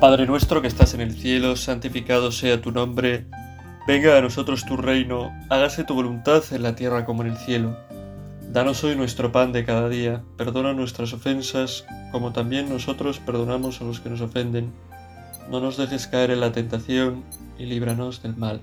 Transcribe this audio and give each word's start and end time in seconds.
Padre 0.00 0.26
nuestro 0.26 0.62
que 0.62 0.68
estás 0.68 0.94
en 0.94 1.00
el 1.00 1.12
cielo, 1.18 1.56
santificado 1.56 2.30
sea 2.30 2.62
tu 2.62 2.70
nombre, 2.70 3.26
venga 3.88 4.16
a 4.16 4.20
nosotros 4.20 4.64
tu 4.64 4.76
reino, 4.76 5.32
hágase 5.50 5.82
tu 5.82 5.94
voluntad 5.94 6.44
en 6.52 6.62
la 6.62 6.76
tierra 6.76 7.04
como 7.04 7.22
en 7.22 7.30
el 7.30 7.36
cielo. 7.36 7.76
Danos 8.52 8.84
hoy 8.84 8.94
nuestro 8.94 9.32
pan 9.32 9.50
de 9.50 9.64
cada 9.64 9.88
día, 9.88 10.22
perdona 10.36 10.72
nuestras 10.72 11.12
ofensas, 11.12 11.84
como 12.12 12.32
también 12.32 12.68
nosotros 12.68 13.18
perdonamos 13.18 13.80
a 13.80 13.84
los 13.84 13.98
que 13.98 14.08
nos 14.08 14.20
ofenden. 14.20 14.72
No 15.50 15.58
nos 15.58 15.76
dejes 15.76 16.06
caer 16.06 16.30
en 16.30 16.40
la 16.42 16.52
tentación 16.52 17.24
y 17.58 17.66
líbranos 17.66 18.22
del 18.22 18.36
mal. 18.36 18.60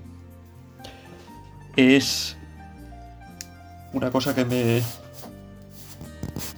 Es 1.76 2.38
una 3.92 4.10
cosa 4.10 4.34
que 4.34 4.46
me 4.46 4.82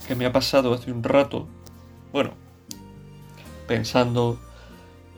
que 0.07 0.15
me 0.15 0.25
ha 0.25 0.33
pasado 0.33 0.73
hace 0.73 0.93
un 0.93 1.03
rato. 1.03 1.49
Bueno, 2.13 2.35
pensando 3.67 4.39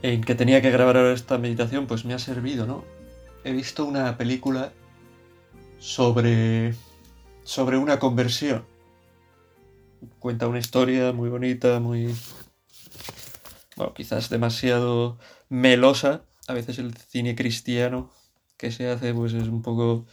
en 0.01 0.23
que 0.23 0.35
tenía 0.35 0.61
que 0.61 0.71
grabar 0.71 0.97
ahora 0.97 1.13
esta 1.13 1.37
meditación, 1.37 1.87
pues 1.87 2.05
me 2.05 2.13
ha 2.13 2.19
servido, 2.19 2.65
¿no? 2.65 2.83
He 3.43 3.51
visto 3.51 3.85
una 3.85 4.17
película 4.17 4.71
sobre 5.79 6.73
sobre 7.43 7.77
una 7.77 7.99
conversión. 7.99 8.65
Cuenta 10.19 10.47
una 10.47 10.59
historia 10.59 11.11
muy 11.11 11.29
bonita, 11.29 11.79
muy 11.79 12.15
bueno, 13.75 13.93
quizás 13.93 14.29
demasiado 14.29 15.19
melosa. 15.49 16.25
A 16.47 16.53
veces 16.53 16.79
el 16.79 16.95
cine 16.95 17.35
cristiano 17.35 18.11
que 18.57 18.71
se 18.71 18.89
hace 18.89 19.13
pues 19.13 19.33
es 19.33 19.47
un 19.47 19.61
poco 19.61 20.05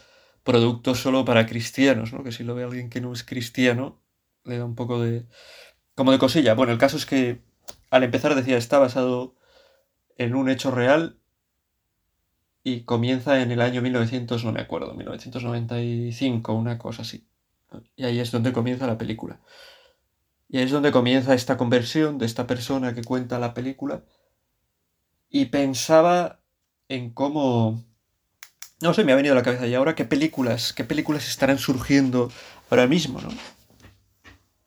producto 0.42 0.94
solo 0.94 1.24
para 1.24 1.46
cristianos, 1.46 2.12
¿no? 2.12 2.22
Que 2.24 2.32
si 2.32 2.44
lo 2.44 2.54
ve 2.54 2.64
alguien 2.64 2.90
que 2.90 3.00
no 3.00 3.12
es 3.12 3.24
cristiano, 3.24 4.02
le 4.44 4.58
da 4.58 4.64
un 4.64 4.74
poco 4.74 5.00
de 5.00 5.26
como 5.94 6.12
de 6.12 6.18
cosilla. 6.18 6.54
Bueno, 6.54 6.72
el 6.72 6.78
caso 6.78 6.96
es 6.96 7.06
que 7.06 7.40
al 7.90 8.04
empezar 8.04 8.34
decía 8.34 8.56
está 8.56 8.78
basado 8.78 9.36
en 10.18 10.34
un 10.34 10.50
hecho 10.50 10.70
real 10.70 11.16
y 12.62 12.82
comienza 12.82 13.40
en 13.40 13.50
el 13.50 13.62
año 13.62 13.80
1900, 13.80 14.44
no 14.44 14.52
me 14.52 14.60
acuerdo, 14.60 14.92
1995, 14.94 16.52
una 16.52 16.76
cosa 16.76 17.02
así. 17.02 17.26
Y 17.96 18.04
ahí 18.04 18.18
es 18.18 18.30
donde 18.30 18.52
comienza 18.52 18.86
la 18.86 18.98
película. 18.98 19.40
Y 20.48 20.58
ahí 20.58 20.64
es 20.64 20.70
donde 20.70 20.92
comienza 20.92 21.34
esta 21.34 21.56
conversión 21.56 22.18
de 22.18 22.26
esta 22.26 22.46
persona 22.46 22.94
que 22.94 23.04
cuenta 23.04 23.38
la 23.38 23.54
película. 23.54 24.02
Y 25.30 25.46
pensaba 25.46 26.40
en 26.88 27.10
cómo... 27.10 27.84
No 28.80 28.94
sé, 28.94 29.04
me 29.04 29.12
ha 29.12 29.16
venido 29.16 29.34
a 29.34 29.36
la 29.36 29.42
cabeza 29.42 29.66
y 29.66 29.74
ahora 29.74 29.94
qué 29.94 30.04
películas, 30.04 30.72
qué 30.72 30.84
películas 30.84 31.28
estarán 31.28 31.58
surgiendo 31.58 32.30
ahora 32.70 32.86
mismo, 32.86 33.20
¿no? 33.20 33.28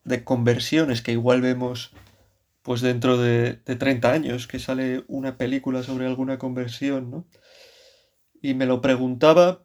De 0.03 0.23
conversiones 0.23 1.01
que 1.01 1.13
igual 1.13 1.41
vemos 1.41 1.91
pues 2.63 2.81
dentro 2.81 3.17
de, 3.17 3.61
de 3.65 3.75
30 3.75 4.11
años 4.11 4.47
que 4.47 4.59
sale 4.59 5.03
una 5.07 5.37
película 5.37 5.83
sobre 5.83 6.05
alguna 6.05 6.37
conversión, 6.37 7.09
¿no? 7.09 7.27
Y 8.41 8.53
me 8.53 8.65
lo 8.65 8.81
preguntaba 8.81 9.63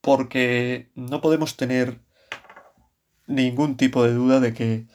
porque 0.00 0.90
no 0.94 1.20
podemos 1.20 1.56
tener 1.56 2.00
ningún 3.26 3.76
tipo 3.76 4.02
de 4.02 4.14
duda 4.14 4.40
de 4.40 4.54
que, 4.54 4.86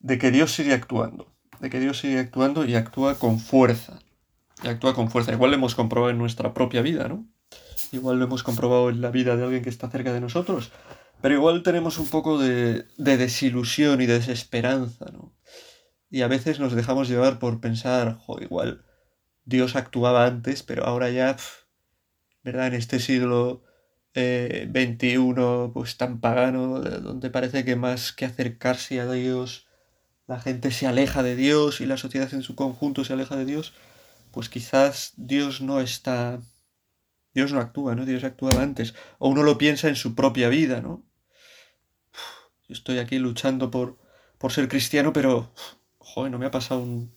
de 0.00 0.18
que 0.18 0.30
Dios 0.30 0.52
sigue 0.52 0.72
actuando, 0.72 1.32
de 1.60 1.70
que 1.70 1.78
Dios 1.78 1.98
sigue 1.98 2.18
actuando 2.18 2.64
y 2.64 2.74
actúa 2.74 3.18
con 3.18 3.38
fuerza, 3.38 3.98
y 4.64 4.68
actúa 4.68 4.94
con 4.94 5.10
fuerza. 5.10 5.32
Igual 5.32 5.50
lo 5.50 5.56
hemos 5.56 5.74
comprobado 5.74 6.10
en 6.10 6.18
nuestra 6.18 6.54
propia 6.54 6.82
vida, 6.82 7.08
¿no? 7.08 7.26
Igual 7.92 8.18
lo 8.18 8.24
hemos 8.24 8.42
comprobado 8.42 8.88
en 8.88 9.02
la 9.02 9.10
vida 9.10 9.36
de 9.36 9.44
alguien 9.44 9.62
que 9.62 9.68
está 9.68 9.90
cerca 9.90 10.12
de 10.12 10.20
nosotros, 10.20 10.72
pero 11.20 11.34
igual 11.34 11.62
tenemos 11.62 11.98
un 11.98 12.08
poco 12.08 12.38
de, 12.38 12.86
de 12.96 13.16
desilusión 13.18 14.00
y 14.00 14.06
de 14.06 14.14
desesperanza, 14.14 15.06
¿no? 15.12 15.34
Y 16.12 16.20
a 16.20 16.28
veces 16.28 16.60
nos 16.60 16.74
dejamos 16.74 17.08
llevar 17.08 17.38
por 17.38 17.58
pensar, 17.62 18.18
jo, 18.18 18.38
igual 18.38 18.84
Dios 19.46 19.76
actuaba 19.76 20.26
antes, 20.26 20.62
pero 20.62 20.84
ahora 20.84 21.08
ya, 21.08 21.38
¿verdad? 22.44 22.66
En 22.66 22.74
este 22.74 23.00
siglo 23.00 23.62
eh, 24.12 24.66
21, 24.68 25.70
pues 25.72 25.96
tan 25.96 26.20
pagano, 26.20 26.80
donde 26.80 27.30
parece 27.30 27.64
que 27.64 27.76
más 27.76 28.12
que 28.12 28.26
acercarse 28.26 29.00
a 29.00 29.10
Dios, 29.10 29.66
la 30.26 30.38
gente 30.38 30.70
se 30.70 30.86
aleja 30.86 31.22
de 31.22 31.34
Dios 31.34 31.80
y 31.80 31.86
la 31.86 31.96
sociedad 31.96 32.28
en 32.34 32.42
su 32.42 32.56
conjunto 32.56 33.06
se 33.06 33.14
aleja 33.14 33.36
de 33.36 33.46
Dios, 33.46 33.72
pues 34.32 34.50
quizás 34.50 35.14
Dios 35.16 35.62
no 35.62 35.80
está... 35.80 36.42
Dios 37.32 37.54
no 37.54 37.60
actúa, 37.60 37.94
¿no? 37.94 38.04
Dios 38.04 38.22
actuaba 38.22 38.62
antes. 38.62 38.94
O 39.18 39.30
uno 39.30 39.42
lo 39.44 39.56
piensa 39.56 39.88
en 39.88 39.96
su 39.96 40.14
propia 40.14 40.50
vida, 40.50 40.82
¿no? 40.82 41.02
Yo 42.68 42.74
estoy 42.74 42.98
aquí 42.98 43.18
luchando 43.18 43.70
por, 43.70 43.96
por 44.36 44.52
ser 44.52 44.68
cristiano, 44.68 45.14
pero 45.14 45.50
joder, 46.12 46.30
no 46.30 46.38
me 46.38 46.46
ha 46.46 46.50
pasado 46.50 46.82
un, 46.82 47.14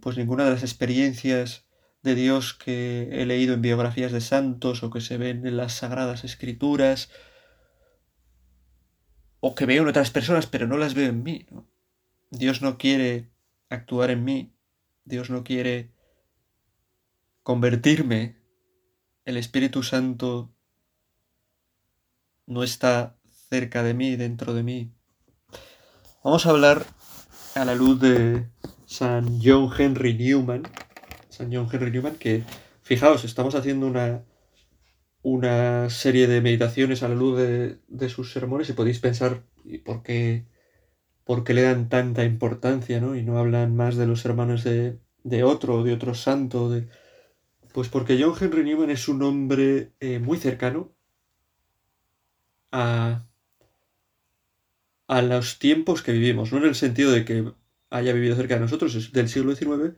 pues 0.00 0.18
ninguna 0.18 0.44
de 0.44 0.50
las 0.50 0.62
experiencias 0.62 1.64
de 2.02 2.14
Dios 2.14 2.52
que 2.52 3.08
he 3.12 3.24
leído 3.24 3.54
en 3.54 3.62
biografías 3.62 4.12
de 4.12 4.20
santos 4.20 4.82
o 4.82 4.90
que 4.90 5.00
se 5.00 5.16
ven 5.16 5.46
en 5.46 5.56
las 5.56 5.72
sagradas 5.72 6.24
escrituras 6.24 7.10
o 9.40 9.54
que 9.54 9.64
veo 9.64 9.82
en 9.82 9.88
otras 9.88 10.10
personas 10.10 10.46
pero 10.46 10.66
no 10.66 10.76
las 10.76 10.92
veo 10.94 11.08
en 11.08 11.22
mí. 11.22 11.46
Dios 12.30 12.60
no 12.60 12.76
quiere 12.76 13.30
actuar 13.70 14.10
en 14.10 14.24
mí, 14.24 14.54
Dios 15.04 15.30
no 15.30 15.42
quiere 15.42 15.90
convertirme, 17.42 18.36
el 19.24 19.38
Espíritu 19.38 19.82
Santo 19.82 20.52
no 22.46 22.62
está 22.62 23.18
cerca 23.48 23.82
de 23.82 23.94
mí, 23.94 24.16
dentro 24.16 24.52
de 24.52 24.62
mí. 24.62 24.92
Vamos 26.22 26.44
a 26.44 26.50
hablar 26.50 26.84
a 27.54 27.64
la 27.64 27.74
luz 27.74 28.00
de 28.00 28.46
San 28.86 29.40
John 29.42 29.70
Henry 29.76 30.14
Newman, 30.14 30.62
San 31.28 31.52
John 31.52 31.68
Henry 31.70 31.90
Newman, 31.90 32.16
que 32.16 32.44
fijaos, 32.82 33.24
estamos 33.24 33.54
haciendo 33.54 33.86
una, 33.86 34.22
una 35.22 35.90
serie 35.90 36.26
de 36.26 36.40
meditaciones 36.40 37.02
a 37.02 37.08
la 37.08 37.14
luz 37.14 37.38
de, 37.38 37.78
de 37.88 38.08
sus 38.08 38.32
sermones 38.32 38.68
y 38.68 38.74
podéis 38.74 39.00
pensar 39.00 39.42
por 39.84 40.02
qué, 40.02 40.46
por 41.24 41.44
qué 41.44 41.54
le 41.54 41.62
dan 41.62 41.88
tanta 41.88 42.24
importancia, 42.24 43.00
¿no? 43.00 43.16
Y 43.16 43.22
no 43.22 43.38
hablan 43.38 43.74
más 43.74 43.96
de 43.96 44.06
los 44.06 44.24
hermanos 44.24 44.64
de, 44.64 44.98
de 45.24 45.44
otro, 45.44 45.82
de 45.82 45.92
otro 45.92 46.14
santo, 46.14 46.70
de... 46.70 46.88
Pues 47.72 47.88
porque 47.88 48.18
John 48.20 48.34
Henry 48.40 48.64
Newman 48.64 48.90
es 48.90 49.08
un 49.08 49.22
hombre 49.22 49.92
eh, 50.00 50.18
muy 50.18 50.38
cercano 50.38 50.92
a, 52.72 53.29
a 55.10 55.22
los 55.22 55.58
tiempos 55.58 56.04
que 56.04 56.12
vivimos, 56.12 56.52
no 56.52 56.58
en 56.58 56.66
el 56.66 56.76
sentido 56.76 57.10
de 57.10 57.24
que 57.24 57.52
haya 57.90 58.12
vivido 58.12 58.36
cerca 58.36 58.54
de 58.54 58.60
nosotros, 58.60 58.94
es 58.94 59.10
del 59.10 59.28
siglo 59.28 59.56
XIX, 59.56 59.96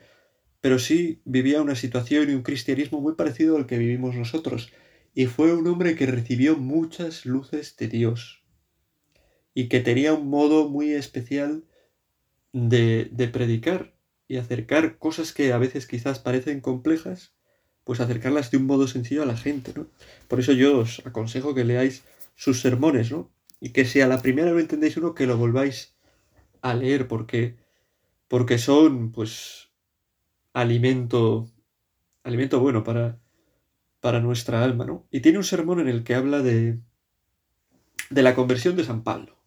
pero 0.63 0.79
sí 0.79 1.21
vivía 1.27 1.61
una 1.61 1.75
situación 1.75 2.31
y 2.31 2.35
un 2.35 2.43
cristianismo 2.43 2.99
muy 3.03 3.15
parecido 3.15 3.59
al 3.59 3.67
que 3.67 3.77
vivimos 3.77 4.15
nosotros, 4.15 4.73
y 5.13 5.27
fue 5.27 5.53
un 5.53 5.67
hombre 5.67 5.97
que 5.97 6.07
recibió 6.07 6.57
muchas 6.57 7.27
luces 7.27 7.77
de 7.77 7.89
Dios, 7.89 8.43
y 9.53 9.69
que 9.69 9.81
tenía 9.81 10.15
un 10.15 10.29
modo 10.31 10.71
muy 10.71 10.93
especial 10.93 11.65
de, 12.55 13.11
de 13.13 13.29
predicar 13.29 13.95
y 14.29 14.39
acercar 14.39 14.97
cosas 14.97 15.35
que 15.35 15.53
a 15.53 15.59
veces 15.59 15.87
quizás 15.87 16.21
parecen 16.21 16.63
complejas, 16.63 17.35
pues 17.85 18.01
acercarlas 18.01 18.51
de 18.51 18.57
un 18.57 18.65
modo 18.65 18.89
sencillo 18.89 19.25
a 19.25 19.27
la 19.27 19.37
gente, 19.37 19.75
¿no? 19.77 19.89
Por 20.27 20.41
eso 20.41 20.53
yo 20.53 20.79
os 20.79 21.03
aconsejo 21.05 21.55
que 21.55 21.65
leáis 21.65 22.03
sus 22.35 22.63
sermones, 22.63 23.13
¿no? 23.13 23.31
Y 23.65 23.71
que 23.71 23.85
si 23.85 24.01
a 24.01 24.09
la 24.09 24.21
primera 24.21 24.51
no 24.51 24.59
entendéis 24.59 24.97
uno, 24.97 25.15
que 25.15 25.25
lo 25.25 25.37
volváis 25.39 25.95
a 26.63 26.75
leer, 26.75 27.07
porque, 27.07 27.55
porque 28.27 28.59
son, 28.59 29.13
pues, 29.13 29.71
alimento, 30.53 31.49
alimento 32.25 32.59
bueno 32.59 32.83
para, 32.83 33.21
para 34.01 34.19
nuestra 34.19 34.65
alma, 34.65 34.85
¿no? 34.85 35.07
Y 35.13 35.21
tiene 35.21 35.39
un 35.39 35.45
sermón 35.45 35.79
en 35.79 35.87
el 35.87 36.03
que 36.03 36.17
habla 36.17 36.43
de, 36.43 36.81
de 38.11 38.23
la 38.23 38.35
conversión 38.35 38.75
de 38.75 38.83
San 38.83 39.05
Pablo. 39.05 39.39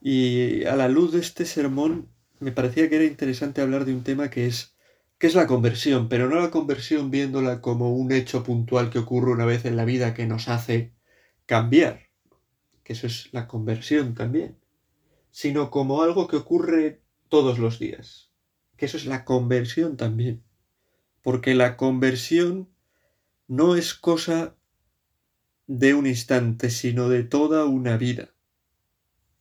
Y 0.00 0.64
a 0.64 0.74
la 0.74 0.88
luz 0.88 1.12
de 1.12 1.20
este 1.20 1.44
sermón 1.44 2.08
me 2.40 2.52
parecía 2.52 2.88
que 2.88 2.96
era 2.96 3.04
interesante 3.04 3.60
hablar 3.60 3.84
de 3.84 3.92
un 3.92 4.02
tema 4.02 4.30
que 4.30 4.46
es, 4.46 4.78
que 5.18 5.26
es 5.26 5.34
la 5.34 5.46
conversión, 5.46 6.08
pero 6.08 6.26
no 6.26 6.40
la 6.40 6.50
conversión 6.50 7.10
viéndola 7.10 7.60
como 7.60 7.94
un 7.94 8.12
hecho 8.12 8.44
puntual 8.44 8.88
que 8.88 9.00
ocurre 9.00 9.30
una 9.32 9.44
vez 9.44 9.66
en 9.66 9.76
la 9.76 9.84
vida 9.84 10.14
que 10.14 10.26
nos 10.26 10.48
hace 10.48 10.94
cambiar, 11.44 12.03
que 12.84 12.92
eso 12.92 13.06
es 13.06 13.30
la 13.32 13.48
conversión 13.48 14.14
también, 14.14 14.56
sino 15.30 15.70
como 15.70 16.02
algo 16.02 16.28
que 16.28 16.36
ocurre 16.36 17.00
todos 17.28 17.58
los 17.58 17.78
días, 17.78 18.30
que 18.76 18.86
eso 18.86 18.96
es 18.96 19.06
la 19.06 19.24
conversión 19.24 19.96
también, 19.96 20.44
porque 21.22 21.54
la 21.54 21.76
conversión 21.76 22.68
no 23.48 23.74
es 23.74 23.94
cosa 23.94 24.54
de 25.66 25.94
un 25.94 26.06
instante, 26.06 26.70
sino 26.70 27.08
de 27.08 27.24
toda 27.24 27.64
una 27.64 27.96
vida. 27.96 28.28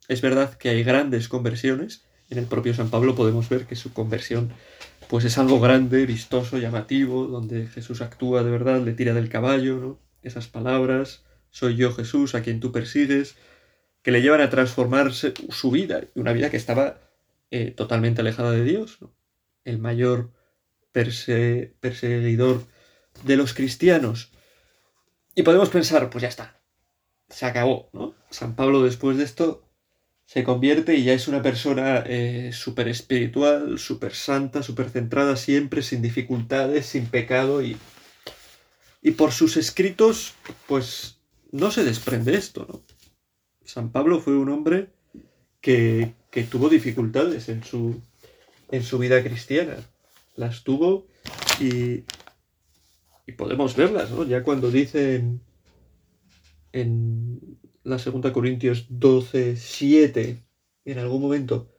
Es 0.08 0.22
verdad 0.22 0.56
que 0.56 0.70
hay 0.70 0.84
grandes 0.84 1.28
conversiones, 1.28 2.06
en 2.30 2.38
el 2.38 2.46
propio 2.46 2.74
San 2.74 2.90
Pablo 2.90 3.14
podemos 3.16 3.50
ver 3.50 3.68
que 3.68 3.76
su 3.76 3.94
conversión 3.94 4.52
pues 5.08 5.26
es 5.26 5.38
algo 5.38 5.60
grande, 5.60 6.06
vistoso, 6.06 6.58
llamativo, 6.58 7.28
donde 7.28 7.68
Jesús 7.68 8.02
actúa 8.02 8.44
de 8.44 8.50
verdad, 8.50 8.82
le 8.82 8.94
tira 8.94 9.14
del 9.14 9.30
caballo, 9.30 9.78
¿no? 9.78 10.00
Esas 10.24 10.48
palabras, 10.48 11.24
soy 11.54 11.76
yo 11.76 11.94
Jesús 11.94 12.34
a 12.34 12.42
quien 12.42 12.60
tú 12.60 12.72
persigues, 12.72 13.36
que 14.02 14.12
le 14.12 14.22
llevan 14.22 14.42
a 14.42 14.50
transformarse 14.50 15.34
su 15.50 15.70
vida, 15.70 16.02
una 16.16 16.34
vida 16.34 16.50
que 16.50 16.58
estaba 16.58 17.00
eh, 17.52 17.70
totalmente 17.70 18.22
alejada 18.22 18.52
de 18.52 18.64
Dios. 18.64 18.98
¿no? 19.00 19.16
El 19.64 19.78
mayor 19.78 20.32
perseguidor 20.92 22.66
de 23.24 23.38
los 23.38 23.54
cristianos. 23.54 24.32
Y 25.36 25.44
podemos 25.44 25.70
pensar, 25.70 26.10
pues 26.10 26.24
ya 26.24 26.28
está, 26.28 26.60
se 27.30 27.46
acabó, 27.46 27.90
¿no? 27.94 28.16
San 28.32 28.56
Pablo 28.56 28.84
después 28.84 29.18
de 29.18 29.24
esto 29.24 29.64
se 30.26 30.44
convierte 30.44 30.96
y 30.96 31.04
ya 31.04 31.14
es 31.14 31.28
una 31.28 31.44
persona 31.44 32.04
eh, 32.08 32.52
súper 32.52 32.88
espiritual, 32.88 33.78
súper 33.78 34.16
santa, 34.16 34.64
súper 34.64 34.90
centrada 34.90 35.36
siempre, 35.36 35.84
sin 35.84 36.02
dificultades, 36.02 36.88
sin 36.88 37.06
pecado 37.06 37.62
y, 37.62 37.78
y 39.04 39.12
por 39.12 39.32
sus 39.32 39.58
escritos, 39.58 40.34
pues 40.68 41.20
no 41.54 41.70
se 41.70 41.84
desprende 41.84 42.34
esto, 42.34 42.66
¿no? 42.68 42.82
San 43.64 43.92
Pablo 43.92 44.20
fue 44.20 44.36
un 44.36 44.50
hombre 44.50 44.90
que, 45.62 46.14
que 46.32 46.44
tuvo 46.44 46.68
dificultades 46.68 47.48
en 47.48 47.64
su, 47.64 48.02
en 48.72 48.84
su 48.84 48.98
vida 48.98 49.24
cristiana. 49.24 49.78
Las 50.36 50.64
tuvo 50.64 51.06
y, 51.62 52.04
y 53.28 53.32
podemos 53.38 53.76
verlas, 53.76 54.10
¿no? 54.10 54.26
Ya 54.26 54.42
cuando 54.42 54.72
dicen 54.72 55.42
en 56.72 57.40
la 57.84 58.00
segunda 58.00 58.34
Corintios 58.34 58.88
12, 58.90 59.56
7, 59.56 60.44
en 60.86 60.98
algún 60.98 61.22
momento, 61.22 61.70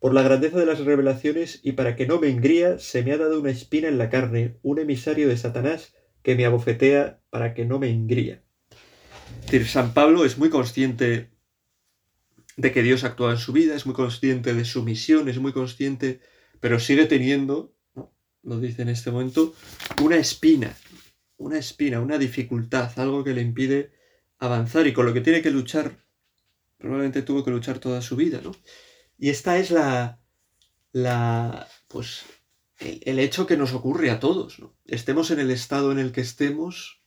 por 0.00 0.12
la 0.12 0.22
grandeza 0.22 0.58
de 0.58 0.66
las 0.66 0.80
revelaciones 0.80 1.60
y 1.62 1.72
para 1.72 1.94
que 1.94 2.08
no 2.08 2.18
me 2.18 2.30
engría, 2.30 2.80
se 2.80 3.04
me 3.04 3.12
ha 3.12 3.18
dado 3.18 3.38
una 3.38 3.50
espina 3.50 3.86
en 3.86 3.98
la 3.98 4.10
carne, 4.10 4.56
un 4.62 4.80
emisario 4.80 5.28
de 5.28 5.36
Satanás 5.36 5.94
que 6.24 6.34
me 6.34 6.46
abofetea 6.46 7.20
para 7.30 7.54
que 7.54 7.64
no 7.64 7.78
me 7.78 7.90
engría. 7.90 8.42
San 9.66 9.94
Pablo 9.94 10.24
es 10.24 10.38
muy 10.38 10.50
consciente 10.50 11.30
de 12.56 12.72
que 12.72 12.82
Dios 12.82 13.04
actúa 13.04 13.32
en 13.32 13.38
su 13.38 13.52
vida, 13.52 13.74
es 13.74 13.86
muy 13.86 13.94
consciente 13.94 14.54
de 14.54 14.64
su 14.64 14.82
misión, 14.82 15.28
es 15.28 15.38
muy 15.38 15.52
consciente, 15.52 16.20
pero 16.60 16.78
sigue 16.78 17.06
teniendo, 17.06 17.74
lo 18.42 18.60
dice 18.60 18.82
en 18.82 18.90
este 18.90 19.10
momento, 19.10 19.54
una 20.02 20.16
espina, 20.16 20.76
una 21.36 21.58
espina, 21.58 22.00
una 22.00 22.18
dificultad, 22.18 22.92
algo 22.98 23.24
que 23.24 23.34
le 23.34 23.40
impide 23.40 23.92
avanzar 24.38 24.86
y 24.86 24.92
con 24.92 25.06
lo 25.06 25.14
que 25.14 25.20
tiene 25.20 25.42
que 25.42 25.50
luchar, 25.50 25.96
probablemente 26.78 27.22
tuvo 27.22 27.44
que 27.44 27.50
luchar 27.50 27.78
toda 27.78 28.02
su 28.02 28.16
vida, 28.16 28.40
¿no? 28.42 28.52
Y 29.18 29.28
esta 29.28 29.58
es 29.58 29.70
la, 29.70 30.20
la, 30.92 31.68
pues, 31.88 32.24
el, 32.78 33.18
hecho 33.18 33.46
que 33.46 33.56
nos 33.56 33.74
ocurre 33.74 34.10
a 34.10 34.20
todos, 34.20 34.58
¿no? 34.58 34.74
Estemos 34.86 35.30
en 35.30 35.40
el 35.40 35.50
estado 35.50 35.92
en 35.92 35.98
el 35.98 36.12
que 36.12 36.22
estemos, 36.22 37.02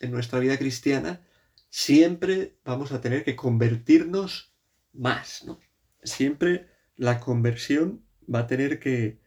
en 0.00 0.12
nuestra 0.12 0.38
vida 0.38 0.56
cristiana, 0.56 1.26
siempre 1.68 2.56
vamos 2.64 2.92
a 2.92 3.00
tener 3.00 3.24
que 3.24 3.36
convertirnos 3.36 4.52
más, 4.92 5.44
¿no? 5.44 5.60
Siempre 6.02 6.68
la 6.96 7.20
conversión 7.20 8.04
va 8.32 8.40
a 8.40 8.46
tener 8.46 8.78
que, 8.78 9.18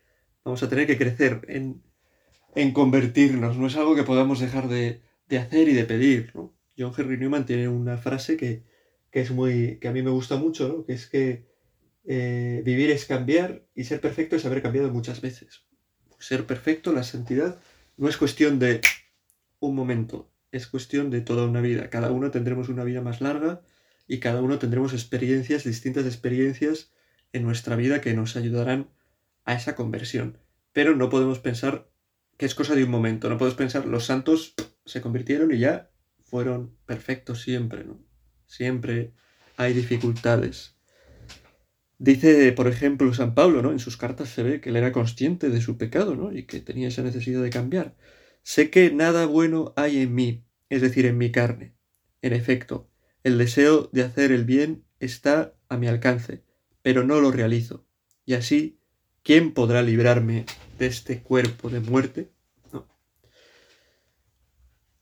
vamos 0.44 0.64
a 0.64 0.70
tener 0.70 0.88
que 0.88 0.98
crecer 0.98 1.42
en, 1.48 1.84
en 2.56 2.72
convertirnos, 2.72 3.58
no 3.58 3.68
es 3.68 3.76
algo 3.76 3.96
que 3.96 4.04
podamos 4.04 4.40
dejar 4.40 4.68
de, 4.68 5.02
de 5.28 5.38
hacer 5.38 5.70
y 5.70 5.74
de 5.74 5.86
pedir, 5.86 6.32
¿no? 6.36 6.54
John 6.78 6.94
Henry 6.98 7.18
Newman 7.18 7.46
tiene 7.46 7.68
una 7.68 7.98
frase 7.98 8.38
que, 8.38 8.64
es 9.12 9.32
muy. 9.32 9.78
que 9.80 9.88
a 9.88 9.92
mí 9.92 10.02
me 10.02 10.10
gusta 10.10 10.38
mucho, 10.38 10.68
¿no? 10.68 10.86
Que 10.86 10.94
es 10.94 11.08
que 11.08 11.46
eh, 12.06 12.62
vivir 12.66 12.90
es 12.92 13.06
cambiar 13.06 13.66
y 13.76 13.84
ser 13.84 14.02
perfecto 14.02 14.36
es 14.36 14.46
haber 14.46 14.62
cambiado 14.62 14.92
muchas 14.92 15.22
veces. 15.22 15.64
Ser 16.20 16.46
perfecto, 16.46 16.94
la 16.94 17.04
santidad, 17.04 17.60
no 17.98 18.10
es 18.10 18.18
cuestión 18.18 18.60
de 18.60 18.82
un 19.60 19.76
momento, 19.76 20.31
es 20.52 20.68
cuestión 20.68 21.10
de 21.10 21.22
toda 21.22 21.48
una 21.48 21.62
vida. 21.62 21.90
Cada 21.90 22.12
uno 22.12 22.32
tendremos 22.32 22.70
una 22.70 22.84
vida 22.84 23.02
más 23.02 23.22
larga 23.22 23.62
y 24.08 24.20
cada 24.20 24.42
uno 24.42 24.60
tendremos 24.60 24.94
experiencias, 24.94 25.64
distintas 25.64 26.06
experiencias 26.06 26.92
en 27.34 27.44
nuestra 27.44 27.76
vida 27.76 28.02
que 28.02 28.14
nos 28.14 28.36
ayudarán 28.36 28.90
a 29.46 29.54
esa 29.54 29.76
conversión. 29.76 30.38
Pero 30.74 30.96
no 30.96 31.10
podemos 31.10 31.40
pensar 31.40 31.90
que 32.38 32.46
es 32.46 32.56
cosa 32.56 32.76
de 32.76 32.84
un 32.84 32.92
momento, 32.92 33.30
no 33.30 33.38
podemos 33.38 33.58
pensar 33.58 33.86
los 33.86 34.06
santos 34.06 34.56
se 34.86 35.02
convirtieron 35.02 35.54
y 35.54 35.60
ya 35.60 35.92
fueron 36.24 36.76
perfectos 36.86 37.42
siempre, 37.42 37.84
¿no? 37.84 38.00
Siempre 38.46 39.14
hay 39.58 39.74
dificultades. 39.74 40.76
Dice, 42.00 42.52
por 42.54 42.68
ejemplo, 42.68 43.14
San 43.14 43.36
Pablo, 43.36 43.62
¿no? 43.62 43.72
En 43.72 43.80
sus 43.80 43.96
cartas 43.96 44.30
se 44.30 44.42
ve 44.42 44.60
que 44.60 44.70
él 44.70 44.76
era 44.76 44.92
consciente 44.92 45.50
de 45.50 45.62
su 45.62 45.78
pecado, 45.78 46.16
¿no? 46.16 46.34
Y 46.34 46.44
que 46.44 46.60
tenía 46.60 46.88
esa 46.88 47.04
necesidad 47.04 47.44
de 47.44 47.52
cambiar. 47.52 47.96
Sé 48.44 48.70
que 48.70 48.92
nada 48.92 49.26
bueno 49.26 49.74
hay 49.76 50.02
en 50.02 50.14
mí, 50.16 50.44
es 50.70 50.82
decir, 50.82 51.06
en 51.06 51.18
mi 51.18 51.32
carne. 51.32 51.76
En 52.22 52.34
efecto, 52.34 52.90
el 53.24 53.38
deseo 53.38 53.90
de 53.92 54.04
hacer 54.04 54.32
el 54.32 54.46
bien 54.46 54.84
está 55.00 55.54
a 55.70 55.78
mi 55.78 55.88
alcance, 55.88 56.44
pero 56.82 57.04
no 57.04 57.22
lo 57.22 57.32
realizo. 57.32 57.86
Y 58.26 58.34
así, 58.34 58.80
¿quién 59.24 59.54
podrá 59.54 59.82
librarme 59.82 60.46
de 60.80 60.88
este 60.88 61.22
cuerpo 61.22 61.70
de 61.70 61.80
muerte? 61.80 62.32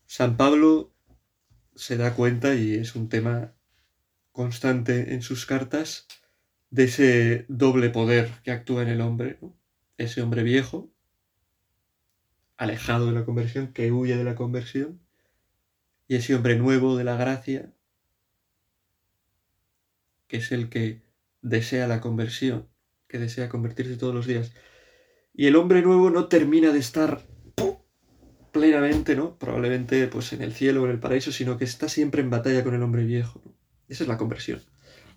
San 0.05 0.37
Pablo 0.37 0.91
se 1.75 1.95
da 1.95 2.15
cuenta, 2.15 2.55
y 2.55 2.73
es 2.73 2.95
un 2.95 3.09
tema 3.09 3.53
constante 4.31 5.13
en 5.13 5.21
sus 5.21 5.45
cartas, 5.45 6.07
de 6.71 6.85
ese 6.85 7.45
doble 7.47 7.89
poder 7.89 8.31
que 8.43 8.51
actúa 8.51 8.83
en 8.83 8.89
el 8.89 9.01
hombre, 9.01 9.39
ese 9.97 10.21
hombre 10.21 10.43
viejo, 10.43 10.91
alejado 12.59 13.07
de 13.07 13.13
la 13.13 13.23
conversión, 13.23 13.71
que 13.71 13.91
huye 13.91 14.17
de 14.17 14.23
la 14.25 14.35
conversión, 14.35 14.99
y 16.09 16.15
ese 16.15 16.35
hombre 16.35 16.57
nuevo 16.57 16.97
de 16.97 17.05
la 17.05 17.15
gracia, 17.15 17.71
que 20.27 20.37
es 20.37 20.51
el 20.51 20.69
que 20.69 21.01
desea 21.41 21.87
la 21.87 22.01
conversión, 22.01 22.67
que 23.07 23.17
desea 23.17 23.47
convertirse 23.47 23.95
todos 23.95 24.13
los 24.13 24.27
días. 24.27 24.51
Y 25.33 25.47
el 25.47 25.55
hombre 25.55 25.81
nuevo 25.81 26.09
no 26.09 26.27
termina 26.27 26.73
de 26.73 26.79
estar 26.79 27.25
plenamente, 28.51 29.15
¿no? 29.15 29.37
Probablemente 29.37 30.07
pues 30.07 30.33
en 30.33 30.41
el 30.41 30.51
cielo 30.51 30.81
o 30.81 30.85
en 30.85 30.91
el 30.91 30.99
paraíso, 30.99 31.31
sino 31.31 31.57
que 31.57 31.63
está 31.63 31.87
siempre 31.87 32.21
en 32.21 32.29
batalla 32.29 32.63
con 32.63 32.75
el 32.75 32.83
hombre 32.83 33.05
viejo. 33.05 33.41
Esa 33.87 34.03
es 34.03 34.09
la 34.09 34.17
conversión 34.17 34.61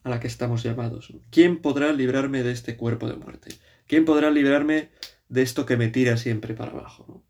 a 0.05 0.11
la 0.11 0.21
que 0.21 0.29
estamos 0.29 0.63
llamados. 0.63 1.13
¿Quién 1.31 1.61
podrá 1.61 1.93
librarme 1.93 2.45
de 2.45 2.53
este 2.53 2.77
cuerpo 2.77 3.09
de 3.09 3.17
muerte? 3.17 3.51
¿Quién 3.89 4.05
podrá 4.05 4.31
librarme 4.31 4.91
de 5.29 5.43
esto 5.43 5.67
que 5.67 5.77
me 5.77 5.89
tira 5.89 6.17
siempre 6.17 6.55
para 6.55 6.71
abajo? 6.71 7.25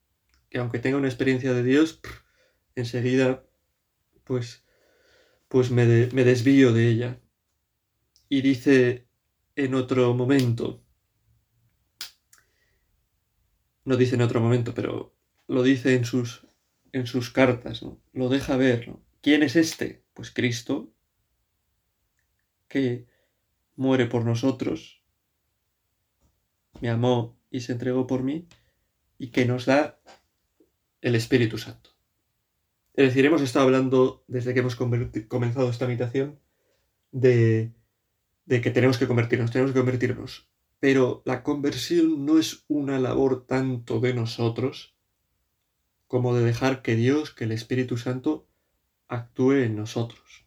Que 0.53 0.59
aunque 0.59 0.81
tenga 0.81 0.99
una 0.99 1.09
experiencia 1.09 1.55
de 1.55 1.63
Dios, 1.63 2.01
enseguida 2.75 3.43
pues, 4.25 4.67
pues 5.49 5.71
me, 5.71 5.87
me 5.87 6.25
desvío 6.25 6.75
de 6.75 6.89
ella. 6.89 7.21
Y 8.29 8.43
dice 8.43 9.07
en 9.57 9.75
otro 9.75 10.13
momento, 10.13 10.85
no 13.87 13.97
dice 13.97 14.17
en 14.17 14.21
otro 14.21 14.43
momento, 14.43 14.75
pero 14.75 15.17
lo 15.49 15.63
dice 15.63 15.95
en 15.95 16.05
sus, 16.05 16.47
en 16.93 17.07
sus 17.07 17.31
cartas, 17.31 17.83
¿no? 17.83 17.99
Lo 18.13 18.29
deja 18.29 18.59
ver, 18.59 18.95
¿Quién 19.23 19.43
es 19.43 19.57
este? 19.57 20.05
Pues 20.13 20.33
Cristo, 20.33 20.93
que 22.69 23.07
muere 23.77 24.07
por 24.07 24.27
nosotros, 24.27 25.01
me 26.83 26.91
amó 26.91 27.39
y 27.49 27.61
se 27.61 27.73
entregó 27.73 28.07
por 28.07 28.23
mí, 28.23 28.49
y 29.19 29.29
que 29.29 29.47
nos 29.47 29.65
da 29.65 30.01
el 31.03 31.15
Espíritu 31.15 31.59
Santo. 31.59 31.91
Es 32.95 33.09
decir, 33.09 33.25
hemos 33.27 33.43
estado 33.43 33.67
hablando 33.67 34.25
desde 34.29 34.55
que 34.55 34.61
hemos 34.61 34.77
comenzado 34.77 35.69
esta 35.69 35.87
meditación 35.87 36.39
de, 37.11 37.73
de 38.47 38.61
que 38.61 38.71
tenemos 38.71 38.99
que 38.99 39.07
convertirnos, 39.07 39.51
tenemos 39.51 39.73
que 39.73 39.79
convertirnos. 39.79 40.49
Pero 40.79 41.23
la 41.25 41.43
conversión 41.43 42.25
no 42.25 42.39
es 42.39 42.65
una 42.69 42.99
labor 42.99 43.47
tanto 43.47 44.01
de 44.01 44.15
nosotros, 44.15 44.95
como 46.07 46.35
de 46.35 46.45
dejar 46.45 46.83
que 46.83 46.97
Dios, 46.97 47.33
que 47.33 47.45
el 47.45 47.53
Espíritu 47.53 47.97
Santo, 47.97 48.47
actúe 49.09 49.53
en 49.53 49.77
nosotros. 49.77 50.45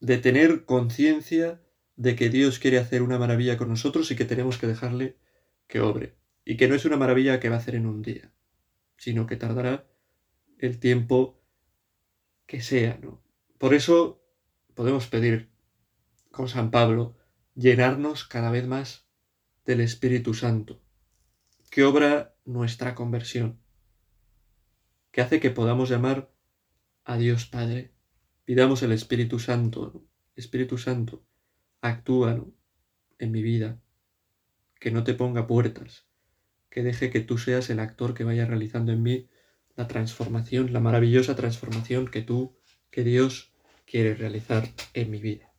De 0.00 0.18
tener 0.18 0.64
conciencia 0.64 1.62
de 1.96 2.16
que 2.16 2.28
Dios 2.28 2.58
quiere 2.58 2.78
hacer 2.78 3.02
una 3.02 3.18
maravilla 3.18 3.56
con 3.56 3.68
nosotros 3.68 4.10
y 4.10 4.16
que 4.16 4.24
tenemos 4.24 4.58
que 4.58 4.66
dejarle 4.66 5.16
que 5.68 5.80
obre. 5.80 6.16
Y 6.44 6.56
que 6.56 6.68
no 6.68 6.74
es 6.74 6.84
una 6.84 6.96
maravilla 6.96 7.38
que 7.40 7.48
va 7.48 7.56
a 7.56 7.58
hacer 7.58 7.76
en 7.76 7.86
un 7.86 8.02
día, 8.02 8.32
sino 9.02 9.26
que 9.26 9.34
tardará 9.34 9.84
el 10.58 10.78
tiempo 10.78 11.42
que 12.46 12.60
sea, 12.60 13.00
¿no? 13.02 13.20
Por 13.58 13.74
eso 13.74 14.22
podemos 14.74 15.08
pedir 15.08 15.50
con 16.30 16.46
San 16.46 16.70
Pablo 16.70 17.16
llenarnos 17.56 18.24
cada 18.24 18.52
vez 18.52 18.64
más 18.68 19.08
del 19.64 19.80
Espíritu 19.80 20.34
Santo, 20.34 20.80
que 21.68 21.82
obra 21.82 22.36
nuestra 22.44 22.94
conversión 22.94 23.58
que 25.10 25.20
hace 25.20 25.40
que 25.40 25.50
podamos 25.50 25.90
llamar 25.90 26.32
a 27.02 27.16
Dios 27.16 27.46
Padre. 27.46 27.92
Pidamos 28.44 28.84
el 28.84 28.92
Espíritu 28.92 29.40
Santo. 29.40 30.06
Espíritu 30.36 30.78
Santo, 30.78 31.26
actúa 31.80 32.40
en 33.18 33.32
mi 33.32 33.42
vida. 33.42 33.82
Que 34.78 34.92
no 34.92 35.02
te 35.02 35.14
ponga 35.14 35.48
puertas. 35.48 36.06
Que 36.72 36.82
deje 36.82 37.10
que 37.10 37.20
tú 37.20 37.36
seas 37.36 37.68
el 37.68 37.80
actor 37.80 38.14
que 38.14 38.24
vaya 38.24 38.46
realizando 38.46 38.92
en 38.92 39.02
mí 39.02 39.28
la 39.76 39.88
transformación, 39.88 40.72
la 40.72 40.80
maravillosa 40.80 41.36
transformación 41.36 42.08
que 42.08 42.22
tú, 42.22 42.56
que 42.90 43.04
Dios 43.04 43.52
quiere 43.84 44.14
realizar 44.14 44.66
en 44.94 45.10
mi 45.10 45.20
vida. 45.20 45.52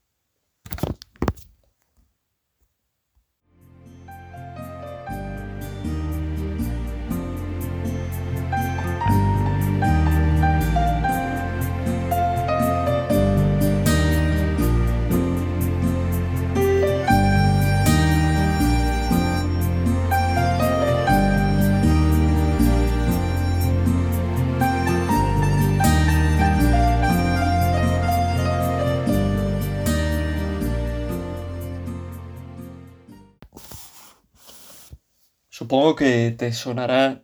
Supongo 35.63 35.95
que 35.95 36.35
te 36.37 36.51
sonará, 36.51 37.23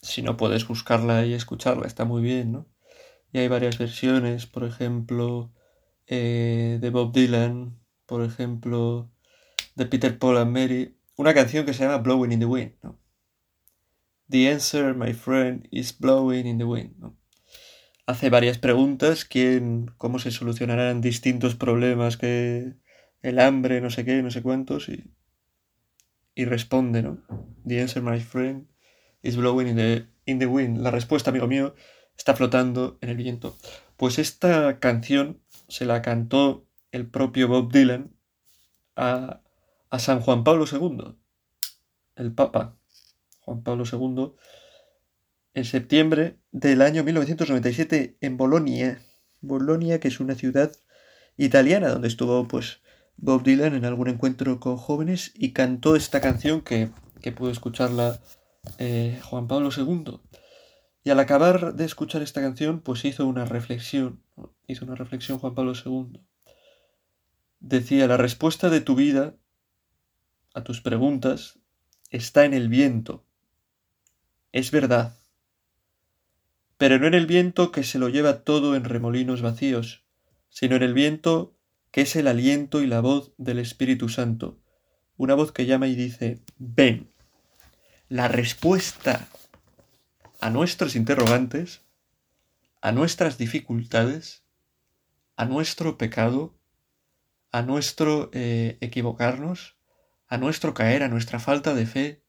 si 0.00 0.22
no 0.22 0.36
puedes 0.36 0.64
buscarla 0.68 1.26
y 1.26 1.34
escucharla, 1.34 1.88
está 1.88 2.04
muy 2.04 2.22
bien, 2.22 2.52
¿no? 2.52 2.68
Y 3.32 3.38
hay 3.38 3.48
varias 3.48 3.78
versiones, 3.78 4.46
por 4.46 4.62
ejemplo, 4.62 5.52
eh, 6.06 6.78
de 6.80 6.90
Bob 6.90 7.12
Dylan, 7.12 7.80
por 8.06 8.22
ejemplo, 8.22 9.10
de 9.74 9.86
Peter 9.86 10.16
Paul 10.20 10.36
and 10.36 10.52
Mary, 10.56 10.96
una 11.16 11.34
canción 11.34 11.66
que 11.66 11.74
se 11.74 11.82
llama 11.82 11.98
Blowing 11.98 12.30
in 12.30 12.38
the 12.38 12.46
Wind, 12.46 12.74
¿no? 12.80 13.00
The 14.28 14.52
answer, 14.52 14.94
my 14.94 15.12
friend, 15.12 15.66
is 15.72 15.98
blowing 15.98 16.46
in 16.46 16.58
the 16.58 16.64
wind, 16.64 16.96
¿no? 16.98 17.16
Hace 18.06 18.30
varias 18.30 18.58
preguntas, 18.58 19.24
quién, 19.24 19.90
cómo 19.98 20.20
se 20.20 20.30
solucionarán 20.30 21.00
distintos 21.00 21.56
problemas 21.56 22.16
que 22.16 22.76
el 23.20 23.40
hambre, 23.40 23.80
no 23.80 23.90
sé 23.90 24.04
qué, 24.04 24.22
no 24.22 24.30
sé 24.30 24.42
cuántos, 24.42 24.88
y, 24.88 25.12
y 26.34 26.44
responde, 26.44 27.02
¿no? 27.02 27.18
The 27.66 27.80
answer, 27.80 28.02
my 28.02 28.20
friend, 28.20 28.66
is 29.22 29.36
blowing 29.36 29.68
in 29.68 29.76
the, 29.76 30.06
in 30.26 30.38
the 30.38 30.46
wind. 30.46 30.78
La 30.78 30.90
respuesta, 30.90 31.30
amigo 31.30 31.46
mío, 31.46 31.74
está 32.16 32.34
flotando 32.34 32.98
en 33.00 33.10
el 33.10 33.16
viento. 33.16 33.56
Pues 33.96 34.18
esta 34.18 34.78
canción 34.78 35.40
se 35.68 35.84
la 35.84 36.02
cantó 36.02 36.66
el 36.90 37.06
propio 37.06 37.48
Bob 37.48 37.72
Dylan 37.72 38.14
a, 38.96 39.40
a 39.90 39.98
San 39.98 40.20
Juan 40.20 40.44
Pablo 40.44 40.64
II, 40.70 41.16
el 42.16 42.32
Papa 42.32 42.76
Juan 43.40 43.62
Pablo 43.62 43.84
II, 43.90 44.32
en 45.54 45.64
septiembre 45.64 46.38
del 46.50 46.82
año 46.82 47.04
1997 47.04 48.16
en 48.20 48.36
Bolonia. 48.36 49.02
Bolonia, 49.40 50.00
que 50.00 50.08
es 50.08 50.20
una 50.20 50.34
ciudad 50.34 50.72
italiana 51.36 51.88
donde 51.88 52.08
estuvo 52.08 52.46
pues 52.46 52.81
Bob 53.22 53.44
Dylan 53.44 53.76
en 53.76 53.84
algún 53.84 54.08
encuentro 54.08 54.58
con 54.58 54.76
jóvenes 54.76 55.30
y 55.36 55.52
cantó 55.52 55.94
esta 55.94 56.20
canción 56.20 56.60
que, 56.60 56.90
que 57.22 57.30
pudo 57.30 57.52
escucharla 57.52 58.20
eh, 58.78 59.20
Juan 59.22 59.46
Pablo 59.46 59.70
II. 59.74 60.18
Y 61.04 61.10
al 61.10 61.20
acabar 61.20 61.74
de 61.74 61.84
escuchar 61.84 62.22
esta 62.22 62.40
canción, 62.40 62.80
pues 62.80 63.04
hizo 63.04 63.24
una 63.28 63.44
reflexión, 63.44 64.20
hizo 64.66 64.84
una 64.84 64.96
reflexión 64.96 65.38
Juan 65.38 65.54
Pablo 65.54 65.72
II. 65.72 66.20
Decía, 67.60 68.08
la 68.08 68.16
respuesta 68.16 68.70
de 68.70 68.80
tu 68.80 68.96
vida 68.96 69.36
a 70.52 70.64
tus 70.64 70.80
preguntas 70.80 71.60
está 72.10 72.44
en 72.44 72.54
el 72.54 72.68
viento. 72.68 73.24
Es 74.50 74.72
verdad. 74.72 75.16
Pero 76.76 76.98
no 76.98 77.06
en 77.06 77.14
el 77.14 77.26
viento 77.26 77.70
que 77.70 77.84
se 77.84 78.00
lo 78.00 78.08
lleva 78.08 78.42
todo 78.42 78.74
en 78.74 78.82
remolinos 78.82 79.42
vacíos, 79.42 80.02
sino 80.48 80.74
en 80.74 80.82
el 80.82 80.92
viento 80.92 81.54
que 81.92 82.00
es 82.00 82.16
el 82.16 82.26
aliento 82.26 82.82
y 82.82 82.86
la 82.86 83.00
voz 83.00 83.32
del 83.36 83.58
Espíritu 83.58 84.08
Santo, 84.08 84.58
una 85.16 85.34
voz 85.34 85.52
que 85.52 85.66
llama 85.66 85.86
y 85.86 85.94
dice, 85.94 86.40
ven. 86.58 87.12
La 88.08 88.28
respuesta 88.28 89.28
a 90.40 90.50
nuestros 90.50 90.96
interrogantes, 90.96 91.82
a 92.80 92.92
nuestras 92.92 93.38
dificultades, 93.38 94.42
a 95.36 95.44
nuestro 95.44 95.98
pecado, 95.98 96.58
a 97.52 97.62
nuestro 97.62 98.30
eh, 98.32 98.78
equivocarnos, 98.80 99.76
a 100.28 100.38
nuestro 100.38 100.72
caer, 100.72 101.02
a 101.02 101.08
nuestra 101.08 101.38
falta 101.38 101.74
de 101.74 101.86
fe, 101.86 102.22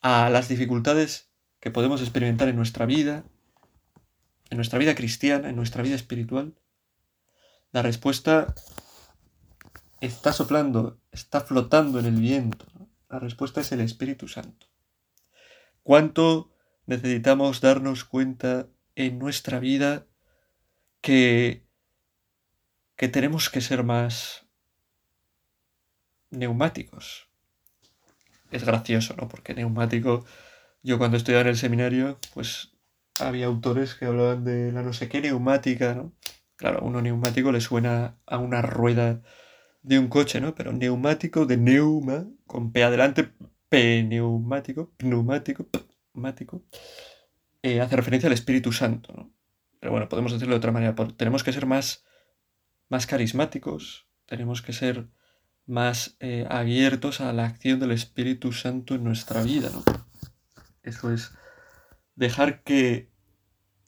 a 0.00 0.30
las 0.30 0.48
dificultades 0.48 1.30
que 1.58 1.72
podemos 1.72 2.00
experimentar 2.00 2.48
en 2.48 2.56
nuestra 2.56 2.86
vida, 2.86 3.24
en 4.50 4.56
nuestra 4.56 4.78
vida 4.78 4.94
cristiana, 4.94 5.48
en 5.48 5.56
nuestra 5.56 5.82
vida 5.82 5.96
espiritual, 5.96 6.54
la 7.74 7.82
respuesta 7.82 8.54
está 10.00 10.32
soplando, 10.32 11.00
está 11.10 11.40
flotando 11.40 11.98
en 11.98 12.06
el 12.06 12.20
viento. 12.20 12.66
La 13.08 13.18
respuesta 13.18 13.62
es 13.62 13.72
el 13.72 13.80
Espíritu 13.80 14.28
Santo. 14.28 14.68
¿Cuánto 15.82 16.52
necesitamos 16.86 17.60
darnos 17.60 18.04
cuenta 18.04 18.68
en 18.94 19.18
nuestra 19.18 19.58
vida 19.58 20.06
que, 21.00 21.66
que 22.94 23.08
tenemos 23.08 23.50
que 23.50 23.60
ser 23.60 23.82
más 23.82 24.46
neumáticos. 26.30 27.28
Es 28.52 28.64
gracioso, 28.64 29.16
¿no? 29.16 29.26
Porque 29.26 29.52
neumático, 29.52 30.24
yo 30.84 30.98
cuando 30.98 31.16
estudiaba 31.16 31.42
en 31.42 31.48
el 31.48 31.56
seminario, 31.56 32.20
pues 32.34 32.70
había 33.18 33.46
autores 33.46 33.96
que 33.96 34.04
hablaban 34.04 34.44
de 34.44 34.70
la 34.70 34.82
no 34.82 34.92
sé 34.92 35.08
qué 35.08 35.20
neumática, 35.20 35.94
¿no? 35.94 36.12
Claro, 36.56 36.80
uno 36.82 37.02
neumático 37.02 37.50
le 37.52 37.60
suena 37.60 38.16
a 38.26 38.38
una 38.38 38.62
rueda 38.62 39.22
de 39.82 39.98
un 39.98 40.08
coche, 40.08 40.40
¿no? 40.40 40.54
Pero 40.54 40.72
neumático 40.72 41.46
de 41.46 41.56
neuma, 41.56 42.26
con 42.46 42.72
P 42.72 42.84
adelante, 42.84 43.32
P 43.68 44.02
neumático, 44.04 44.92
pneumático, 44.96 45.68
pneumático, 46.12 46.64
eh, 47.62 47.80
hace 47.80 47.96
referencia 47.96 48.28
al 48.28 48.32
Espíritu 48.32 48.72
Santo, 48.72 49.12
¿no? 49.12 49.32
Pero 49.80 49.92
bueno, 49.92 50.08
podemos 50.08 50.32
decirlo 50.32 50.54
de 50.54 50.58
otra 50.58 50.72
manera. 50.72 50.94
Tenemos 51.16 51.44
que 51.44 51.52
ser 51.52 51.66
más, 51.66 52.04
más 52.88 53.06
carismáticos, 53.06 54.08
tenemos 54.26 54.62
que 54.62 54.72
ser 54.72 55.08
más 55.66 56.16
eh, 56.20 56.46
abiertos 56.48 57.20
a 57.20 57.32
la 57.32 57.46
acción 57.46 57.80
del 57.80 57.90
Espíritu 57.90 58.52
Santo 58.52 58.94
en 58.94 59.04
nuestra 59.04 59.42
vida, 59.42 59.70
¿no? 59.70 59.82
Eso 60.82 61.12
es 61.12 61.32
dejar 62.14 62.62
que, 62.62 63.10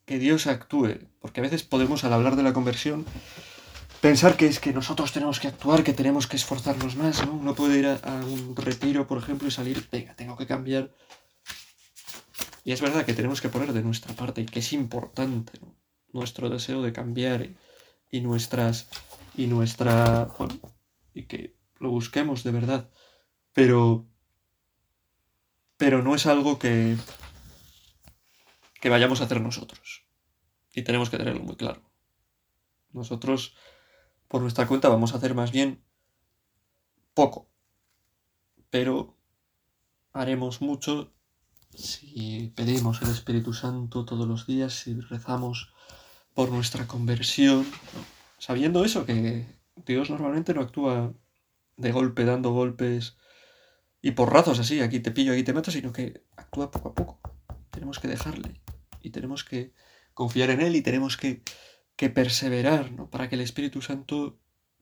que 0.06 0.18
Dios 0.18 0.46
actúe, 0.46 1.00
porque 1.20 1.40
a 1.40 1.42
veces 1.42 1.62
podemos 1.62 2.04
al 2.04 2.12
hablar 2.12 2.36
de 2.36 2.42
la 2.42 2.52
conversión 2.52 3.04
pensar 4.00 4.36
que 4.36 4.46
es 4.46 4.60
que 4.60 4.72
nosotros 4.72 5.12
tenemos 5.12 5.40
que 5.40 5.48
actuar, 5.48 5.82
que 5.82 5.92
tenemos 5.92 6.26
que 6.26 6.36
esforzarnos 6.36 6.96
más, 6.96 7.26
¿no? 7.26 7.32
Uno 7.32 7.54
puede 7.54 7.78
ir 7.78 7.86
a, 7.86 7.98
un 8.24 8.54
retiro, 8.56 9.06
por 9.06 9.18
ejemplo, 9.18 9.48
y 9.48 9.50
salir, 9.50 9.88
venga, 9.90 10.14
tengo 10.14 10.36
que 10.36 10.46
cambiar 10.46 10.90
y 12.66 12.72
es 12.72 12.80
verdad 12.80 13.04
que 13.04 13.14
tenemos 13.14 13.40
que 13.40 13.48
poner 13.48 13.72
de 13.72 13.82
nuestra 13.82 14.12
parte 14.16 14.40
y 14.40 14.46
que 14.46 14.58
es 14.58 14.72
importante 14.72 15.52
nuestro 16.12 16.50
deseo 16.50 16.82
de 16.82 16.92
cambiar 16.92 17.48
y, 18.10 18.20
nuestras 18.22 18.88
y 19.36 19.46
nuestra 19.46 20.34
bueno, 20.36 20.58
y 21.14 21.26
que 21.26 21.54
lo 21.78 21.90
busquemos 21.90 22.42
de 22.42 22.50
verdad. 22.50 22.90
Pero 23.52 24.08
pero 25.76 26.02
no 26.02 26.16
es 26.16 26.26
algo 26.26 26.58
que 26.58 26.96
que 28.86 28.90
vayamos 28.90 29.20
a 29.20 29.24
hacer 29.24 29.40
nosotros. 29.40 30.06
Y 30.72 30.82
tenemos 30.82 31.10
que 31.10 31.18
tenerlo 31.18 31.42
muy 31.42 31.56
claro. 31.56 31.82
Nosotros 32.92 33.56
por 34.28 34.42
nuestra 34.42 34.68
cuenta 34.68 34.88
vamos 34.88 35.12
a 35.12 35.16
hacer 35.16 35.34
más 35.34 35.50
bien 35.50 35.82
poco. 37.12 37.50
Pero 38.70 39.18
haremos 40.12 40.60
mucho 40.60 41.12
si 41.74 42.52
pedimos 42.54 43.02
el 43.02 43.10
Espíritu 43.10 43.54
Santo 43.54 44.04
todos 44.04 44.28
los 44.28 44.46
días, 44.46 44.72
si 44.74 44.94
rezamos 45.00 45.74
por 46.32 46.52
nuestra 46.52 46.86
conversión, 46.86 47.66
sabiendo 48.38 48.84
eso, 48.84 49.04
que 49.04 49.46
Dios 49.84 50.10
normalmente 50.10 50.54
no 50.54 50.60
actúa 50.60 51.12
de 51.76 51.90
golpe, 51.90 52.24
dando 52.24 52.52
golpes 52.52 53.16
y 54.00 54.12
porrazos 54.12 54.60
así, 54.60 54.80
aquí 54.80 55.00
te 55.00 55.10
pillo, 55.10 55.32
aquí 55.32 55.42
te 55.42 55.54
mato, 55.54 55.72
sino 55.72 55.92
que 55.92 56.22
actúa 56.36 56.70
poco 56.70 56.90
a 56.90 56.94
poco. 56.94 57.20
Tenemos 57.72 57.98
que 57.98 58.06
dejarle 58.06 58.65
y 59.06 59.10
tenemos 59.10 59.44
que 59.44 59.72
confiar 60.14 60.50
en 60.50 60.60
Él 60.60 60.76
y 60.76 60.82
tenemos 60.82 61.16
que, 61.16 61.42
que 61.94 62.10
perseverar, 62.10 62.90
¿no? 62.92 63.08
Para 63.08 63.28
que 63.28 63.36
el 63.36 63.40
Espíritu 63.40 63.80
Santo 63.80 64.38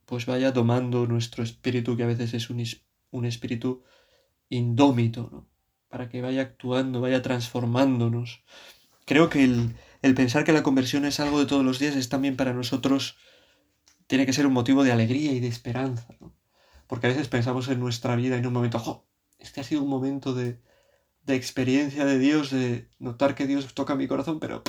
pues 0.06 0.26
vaya 0.26 0.50
domando 0.50 1.06
nuestro 1.06 1.42
espíritu, 1.42 1.96
que 1.96 2.02
a 2.02 2.06
veces 2.06 2.34
es 2.34 2.50
un, 2.50 2.62
un 3.10 3.24
espíritu 3.24 3.84
indómito, 4.48 5.28
¿no? 5.32 5.48
para 5.88 6.08
que 6.08 6.20
vaya 6.20 6.42
actuando, 6.42 7.00
vaya 7.00 7.22
transformándonos. 7.22 8.42
Creo 9.06 9.30
que 9.30 9.44
el, 9.44 10.14
pensar 10.14 10.44
que 10.44 10.52
la 10.52 10.62
conversión 10.62 11.04
es 11.04 11.20
algo 11.20 11.38
de 11.38 11.46
todos 11.46 11.64
los 11.64 11.78
días 11.78 11.96
es 11.96 12.08
también 12.08 12.36
para 12.36 12.52
nosotros, 12.52 13.16
tiene 14.06 14.26
que 14.26 14.32
ser 14.32 14.46
un 14.46 14.52
motivo 14.52 14.84
de 14.84 14.92
alegría 14.92 15.32
y 15.32 15.40
de 15.40 15.48
esperanza, 15.48 16.08
Porque 16.86 17.06
a 17.06 17.10
veces 17.10 17.28
pensamos 17.28 17.68
en 17.68 17.80
nuestra 17.80 18.16
vida 18.16 18.36
en 18.36 18.46
un 18.46 18.52
momento, 18.52 18.78
¡jo! 18.78 19.06
Este 19.38 19.60
ha 19.60 19.64
sido 19.64 19.82
un 19.82 19.88
momento 19.88 20.34
de, 20.34 20.60
de 21.24 21.34
experiencia 21.34 22.04
de 22.04 22.18
Dios, 22.18 22.50
de 22.50 22.88
notar 22.98 23.34
que 23.34 23.46
Dios 23.46 23.74
toca 23.74 23.94
mi 23.94 24.06
corazón, 24.06 24.40
pero 24.40 24.62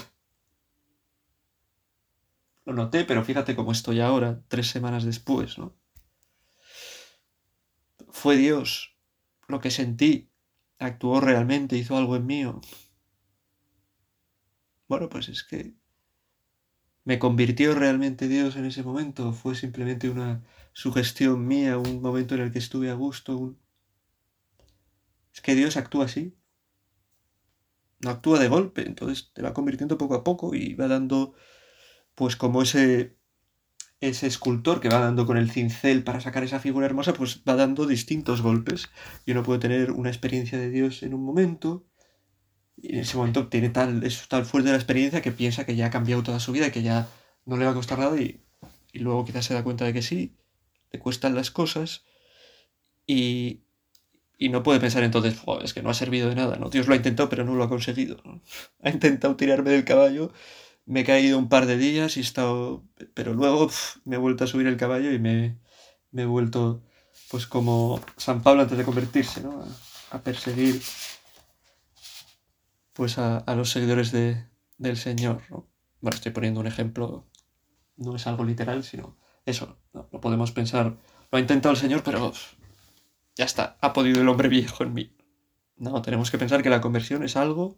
lo 2.66 2.74
noté, 2.74 3.06
pero 3.06 3.24
fíjate 3.24 3.56
cómo 3.56 3.72
estoy 3.72 4.00
ahora, 4.00 4.42
tres 4.48 4.68
semanas 4.68 5.04
después, 5.04 5.58
¿no? 5.58 5.76
Fue 8.10 8.38
Dios 8.38 8.98
lo 9.48 9.60
que 9.60 9.70
sentí 9.70 10.32
actuó 10.80 11.20
realmente, 11.22 11.78
hizo 11.78 11.98
algo 11.98 12.16
en 12.16 12.26
mí. 12.26 12.44
Bueno, 14.88 15.10
pues 15.10 15.30
es 15.30 15.44
que 15.44 15.76
me 17.04 17.20
convirtió 17.20 17.76
realmente 17.76 18.28
Dios 18.28 18.56
en 18.56 18.66
ese 18.66 18.84
momento. 18.84 19.32
Fue 19.34 19.56
simplemente 19.56 20.10
una 20.10 20.44
sugestión 20.74 21.46
mía, 21.48 21.78
un 21.78 22.02
momento 22.02 22.36
en 22.36 22.42
el 22.42 22.52
que 22.52 22.60
estuve 22.60 22.90
a 22.90 22.96
gusto. 22.96 23.56
Es 25.34 25.42
que 25.42 25.56
Dios 25.56 25.78
actúa 25.78 26.06
así. 26.06 26.36
No 28.06 28.12
actúa 28.12 28.38
de 28.38 28.48
golpe, 28.48 28.86
entonces 28.86 29.32
te 29.34 29.42
va 29.42 29.56
convirtiendo 29.56 29.98
poco 29.98 30.14
a 30.14 30.24
poco 30.24 30.54
y 30.54 30.76
va 30.76 30.88
dando, 30.88 31.34
pues 32.14 32.36
como 32.36 32.62
ese, 32.62 33.18
ese 34.00 34.28
escultor 34.28 34.80
que 34.80 34.90
va 34.90 35.00
dando 35.00 35.26
con 35.26 35.38
el 35.38 35.50
cincel 35.50 36.04
para 36.04 36.22
sacar 36.22 36.44
esa 36.44 36.60
figura 36.60 36.86
hermosa, 36.86 37.14
pues 37.14 37.42
va 37.50 37.56
dando 37.56 37.88
distintos 37.88 38.44
golpes. 38.44 38.90
Y 39.26 39.32
uno 39.32 39.42
puede 39.42 39.58
tener 39.58 39.90
una 39.90 40.10
experiencia 40.10 40.60
de 40.60 40.70
Dios 40.70 41.02
en 41.02 41.16
un 41.16 41.24
momento, 41.26 41.88
y 42.78 42.94
en 42.94 43.00
ese 43.00 43.18
momento 43.18 43.48
tiene 43.48 43.70
tal, 43.72 44.04
es 44.04 44.28
tal 44.28 44.46
fuerte 44.46 44.70
la 44.70 44.76
experiencia 44.76 45.24
que 45.24 45.32
piensa 45.32 45.66
que 45.66 45.76
ya 45.76 45.88
ha 45.88 45.90
cambiado 45.90 46.22
toda 46.22 46.40
su 46.40 46.52
vida 46.52 46.72
que 46.72 46.84
ya 46.84 47.10
no 47.46 47.58
le 47.58 47.66
va 47.66 47.72
a 47.72 47.74
costar 47.74 47.98
nada 47.98 48.22
y, 48.22 48.46
y 48.94 49.00
luego 49.00 49.26
quizás 49.26 49.46
se 49.46 49.56
da 49.56 49.64
cuenta 49.64 49.86
de 49.86 49.94
que 49.94 50.04
sí, 50.04 50.38
le 50.92 51.00
cuestan 51.00 51.34
las 51.34 51.50
cosas 51.50 52.06
y, 53.08 53.65
y 54.38 54.50
no 54.50 54.64
puede 54.64 54.80
pensar 54.80 55.04
entonces, 55.04 55.40
es 55.64 55.74
que 55.74 55.82
no 55.82 55.90
ha 55.90 55.94
servido 55.94 56.30
de 56.30 56.36
nada, 56.36 56.58
¿no? 56.58 56.70
Dios 56.70 56.88
lo 56.88 56.94
ha 56.94 56.98
intentado 56.98 57.30
pero 57.30 57.46
no 57.46 57.56
lo 57.56 57.64
ha 57.64 57.70
conseguido. 57.70 58.18
Ha 58.84 58.90
intentado 58.90 59.36
tirarme 59.36 59.72
del 59.72 59.86
caballo, 59.86 60.32
me 60.86 61.02
he 61.02 61.04
caído 61.04 61.40
un 61.40 61.50
par 61.50 61.66
de 61.66 61.78
días 61.78 62.18
y 62.18 62.20
he 62.20 62.24
estado... 62.24 62.84
Pero 63.14 63.34
luego 63.34 63.70
me 64.06 64.16
he 64.16 64.20
vuelto 64.20 64.44
a 64.44 64.48
subir 64.48 64.68
el 64.68 64.78
caballo 64.78 65.12
y 65.12 65.20
me, 65.20 65.58
me, 66.12 66.24
he 66.24 66.26
vuelto, 66.26 66.84
pues 67.32 67.48
como 67.48 68.02
San 68.18 68.44
Pablo 68.44 68.64
antes 68.64 68.78
de 68.78 68.84
convertirse, 68.84 69.42
¿no? 69.42 69.66
A, 70.12 70.22
perseguir 70.22 70.82
pues 72.94 73.18
a, 73.18 73.38
a 73.40 73.56
los 73.56 73.72
seguidores 73.72 74.12
de, 74.12 74.46
del 74.78 74.98
Señor, 74.98 75.42
¿no? 75.50 75.68
Bueno, 76.02 76.16
estoy 76.16 76.32
poniendo 76.32 76.60
un 76.60 76.68
ejemplo, 76.68 77.26
no 77.98 78.16
es 78.16 78.28
algo 78.28 78.44
literal, 78.44 78.84
sino 78.84 79.18
eso, 79.46 79.78
no, 79.94 80.08
no 80.12 80.22
podemos 80.22 80.52
pensar, 80.52 80.98
lo 81.32 81.38
ha 81.38 81.42
intentado 81.42 81.74
el 81.74 81.80
Señor, 81.80 82.04
pero 82.04 82.32
ya 83.36 83.46
está, 83.46 83.78
ha 83.82 83.94
podido 83.94 84.22
el 84.22 84.30
hombre 84.30 84.50
viejo 84.50 84.84
en 84.84 84.94
mí. 84.94 85.16
No, 85.78 86.02
tenemos 86.02 86.32
que 86.32 86.38
pensar 86.38 86.64
que 86.64 86.70
la 86.70 86.82
conversión 86.82 87.24
es 87.24 87.36
algo 87.36 87.78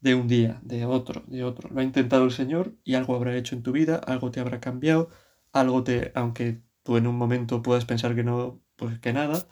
de 0.00 0.14
un 0.14 0.28
día, 0.28 0.60
de 0.62 0.84
otro, 0.84 1.22
de 1.26 1.44
otro. 1.44 1.68
Lo 1.70 1.80
ha 1.80 1.84
intentado 1.84 2.24
el 2.24 2.32
Señor 2.32 2.74
y 2.84 2.94
algo 2.94 3.14
habrá 3.14 3.36
hecho 3.36 3.54
en 3.54 3.62
tu 3.62 3.72
vida, 3.72 3.96
algo 3.96 4.30
te 4.30 4.40
habrá 4.40 4.60
cambiado, 4.60 5.10
algo 5.52 5.84
te, 5.84 6.12
aunque 6.14 6.62
tú 6.82 6.96
en 6.96 7.06
un 7.06 7.16
momento 7.16 7.62
puedas 7.62 7.84
pensar 7.84 8.14
que 8.14 8.24
no, 8.24 8.60
pues 8.76 8.98
que 8.98 9.12
nada, 9.12 9.46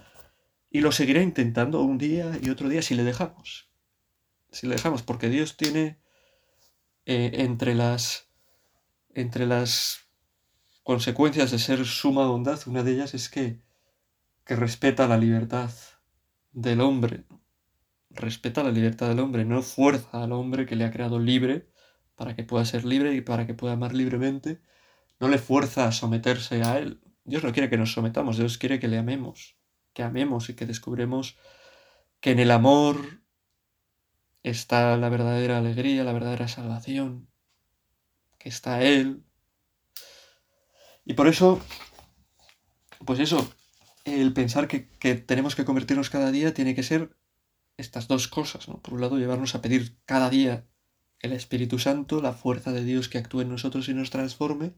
y 0.70 0.80
lo 0.80 0.92
seguirá 0.92 1.22
intentando 1.22 1.82
un 1.82 1.98
día 1.98 2.32
y 2.42 2.50
otro 2.50 2.68
día 2.68 2.82
si 2.82 2.94
le 2.94 3.04
dejamos. 3.04 3.70
Si 4.50 4.66
le 4.66 4.74
dejamos, 4.74 5.02
porque 5.02 5.28
Dios 5.28 5.56
tiene 5.56 6.00
eh, 7.06 7.30
entre 7.34 7.74
las 7.74 8.30
entre 9.14 9.46
las 9.46 10.08
consecuencias 10.82 11.50
de 11.52 11.58
ser 11.58 11.84
suma 11.86 12.26
bondad, 12.26 12.60
una 12.66 12.82
de 12.82 12.92
ellas 12.92 13.14
es 13.14 13.28
que 13.28 13.60
que 14.44 14.56
respeta 14.56 15.08
la 15.08 15.18
libertad 15.18 15.70
del 16.52 16.80
hombre. 16.80 17.24
Respeta 18.10 18.62
la 18.62 18.70
libertad 18.70 19.08
del 19.08 19.20
hombre, 19.20 19.44
no 19.44 19.62
fuerza 19.62 20.22
al 20.22 20.32
hombre 20.32 20.66
que 20.66 20.76
le 20.76 20.84
ha 20.84 20.90
creado 20.90 21.18
libre 21.18 21.68
para 22.14 22.36
que 22.36 22.44
pueda 22.44 22.64
ser 22.64 22.84
libre 22.84 23.14
y 23.14 23.20
para 23.20 23.46
que 23.46 23.54
pueda 23.54 23.74
amar 23.74 23.94
libremente. 23.94 24.60
No 25.18 25.28
le 25.28 25.38
fuerza 25.38 25.86
a 25.86 25.92
someterse 25.92 26.62
a 26.62 26.78
él. 26.78 27.00
Dios 27.24 27.42
no 27.42 27.52
quiere 27.52 27.70
que 27.70 27.78
nos 27.78 27.92
sometamos, 27.92 28.36
Dios 28.36 28.58
quiere 28.58 28.78
que 28.78 28.88
le 28.88 28.98
amemos, 28.98 29.56
que 29.94 30.02
amemos 30.02 30.50
y 30.50 30.54
que 30.54 30.66
descubremos 30.66 31.38
que 32.20 32.32
en 32.32 32.38
el 32.38 32.50
amor 32.50 33.22
está 34.42 34.96
la 34.96 35.08
verdadera 35.08 35.58
alegría, 35.58 36.04
la 36.04 36.12
verdadera 36.12 36.48
salvación, 36.48 37.28
que 38.38 38.50
está 38.50 38.82
Él. 38.82 39.24
Y 41.04 41.14
por 41.14 41.28
eso, 41.28 41.60
pues 43.06 43.20
eso, 43.20 43.50
el 44.04 44.32
pensar 44.32 44.68
que, 44.68 44.80
tenemos 45.14 45.54
que 45.54 45.64
convertirnos 45.64 46.10
cada 46.10 46.30
día 46.30 46.54
tiene 46.54 46.74
que 46.74 46.82
ser 46.82 47.16
estas 47.76 48.06
dos 48.06 48.28
cosas, 48.28 48.68
¿no? 48.68 48.80
Por 48.80 48.94
un 48.94 49.00
lado, 49.00 49.18
llevarnos 49.18 49.54
a 49.54 49.62
pedir 49.62 49.96
cada 50.04 50.30
día 50.30 50.66
el 51.20 51.32
Espíritu 51.32 51.78
Santo, 51.78 52.20
la 52.20 52.32
fuerza 52.32 52.72
de 52.72 52.84
Dios 52.84 53.08
que 53.08 53.18
actúe 53.18 53.40
en 53.40 53.48
nosotros 53.48 53.88
y 53.88 53.94
nos 53.94 54.10
transforme, 54.10 54.74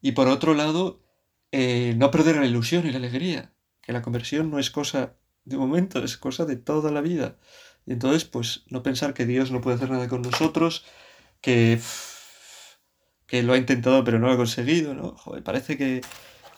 y 0.00 0.12
por 0.12 0.28
otro 0.28 0.54
lado, 0.54 1.02
eh, 1.50 1.94
no 1.96 2.10
perder 2.10 2.36
la 2.36 2.46
ilusión 2.46 2.86
y 2.86 2.90
la 2.90 2.98
alegría, 2.98 3.52
que 3.80 3.92
la 3.92 4.02
conversión 4.02 4.50
no 4.50 4.58
es 4.58 4.70
cosa 4.70 5.16
de 5.44 5.56
momento, 5.56 6.04
es 6.04 6.16
cosa 6.18 6.44
de 6.44 6.56
toda 6.56 6.92
la 6.92 7.00
vida. 7.00 7.38
Y 7.86 7.92
entonces, 7.92 8.24
pues, 8.24 8.64
no 8.68 8.82
pensar 8.82 9.14
que 9.14 9.26
Dios 9.26 9.50
no 9.50 9.62
puede 9.62 9.76
hacer 9.76 9.90
nada 9.90 10.08
con 10.08 10.22
nosotros, 10.22 10.84
que, 11.40 11.80
que 13.26 13.42
lo 13.42 13.54
ha 13.54 13.56
intentado 13.56 14.04
pero 14.04 14.18
no 14.18 14.26
lo 14.26 14.34
ha 14.34 14.36
conseguido, 14.36 14.94
¿no? 14.94 15.16
Joder, 15.16 15.42
parece 15.42 15.78
que, 15.78 16.02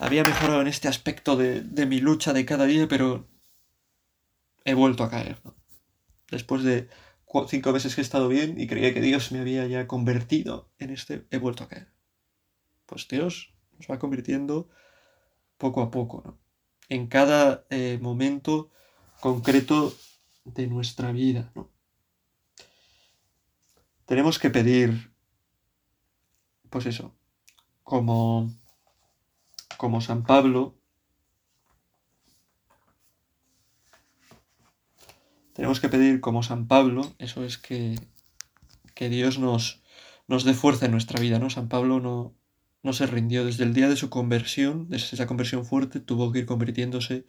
había 0.01 0.25
mejorado 0.25 0.63
en 0.63 0.67
este 0.67 0.89
aspecto 0.89 1.37
de, 1.37 1.87
mi 1.87 2.01
lucha 2.01 2.33
de 2.33 2.47
cada 2.47 2.65
día, 2.65 2.89
pero 2.89 3.29
he 4.65 4.73
vuelto 4.73 5.05
a 5.05 5.11
caer. 5.11 5.39
Después 6.31 6.63
de 6.63 6.89
cinco 7.49 7.73
meses 7.73 7.95
que 7.95 8.01
he 8.01 8.05
estado 8.05 8.27
bien 8.29 8.59
y 8.59 8.67
creía 8.67 8.95
que 8.95 9.03
Dios 9.03 9.31
me 9.31 9.41
había 9.41 9.67
ya 9.67 9.87
convertido 9.87 10.71
en 10.79 10.89
este, 10.91 11.27
he 11.31 11.37
vuelto 11.37 11.65
a 11.65 11.69
caer. 11.69 11.93
Pues 12.87 13.07
Dios 13.09 13.53
nos 13.79 13.91
va 13.91 13.99
convirtiendo 13.99 14.71
poco 15.59 15.83
a 15.83 15.91
poco, 15.91 16.23
¿no? 16.25 16.39
En 16.89 17.07
cada 17.07 17.67
eh, 17.69 17.99
momento 18.01 18.71
concreto 19.21 19.95
de 20.45 20.67
nuestra 20.67 21.13
vida, 21.13 21.53
¿no? 21.55 21.71
Tenemos 24.07 24.39
que 24.39 24.51
pedir, 24.51 25.13
pues 26.69 26.87
eso, 26.87 27.15
como 27.85 28.60
como 29.81 30.03
San 30.03 30.25
Pablo, 30.25 30.79
tenemos 35.55 35.81
que 35.81 35.88
pedir 35.88 36.21
como 36.21 36.43
San 36.43 36.69
Pablo, 36.69 37.14
eso 37.16 37.47
es 37.47 37.57
que, 37.57 37.99
que 38.95 39.09
Dios 39.09 39.38
nos, 39.38 39.83
nos 40.29 40.45
dé 40.45 40.53
fuerza 40.53 40.85
en 40.85 40.93
nuestra 40.93 41.19
vida, 41.19 41.38
¿no? 41.38 41.49
San 41.49 41.71
Pablo 41.71 41.99
no, 41.99 42.37
no 42.83 42.93
se 42.93 43.07
rindió 43.07 43.47
desde 43.47 43.64
el 43.64 43.73
día 43.73 43.88
de 43.88 43.97
su 43.97 44.11
conversión, 44.11 44.90
desde 44.90 45.16
esa 45.16 45.27
conversión 45.27 45.64
fuerte, 45.64 45.99
tuvo 45.99 46.31
que 46.31 46.40
ir 46.40 46.47
convirtiéndose 46.47 47.25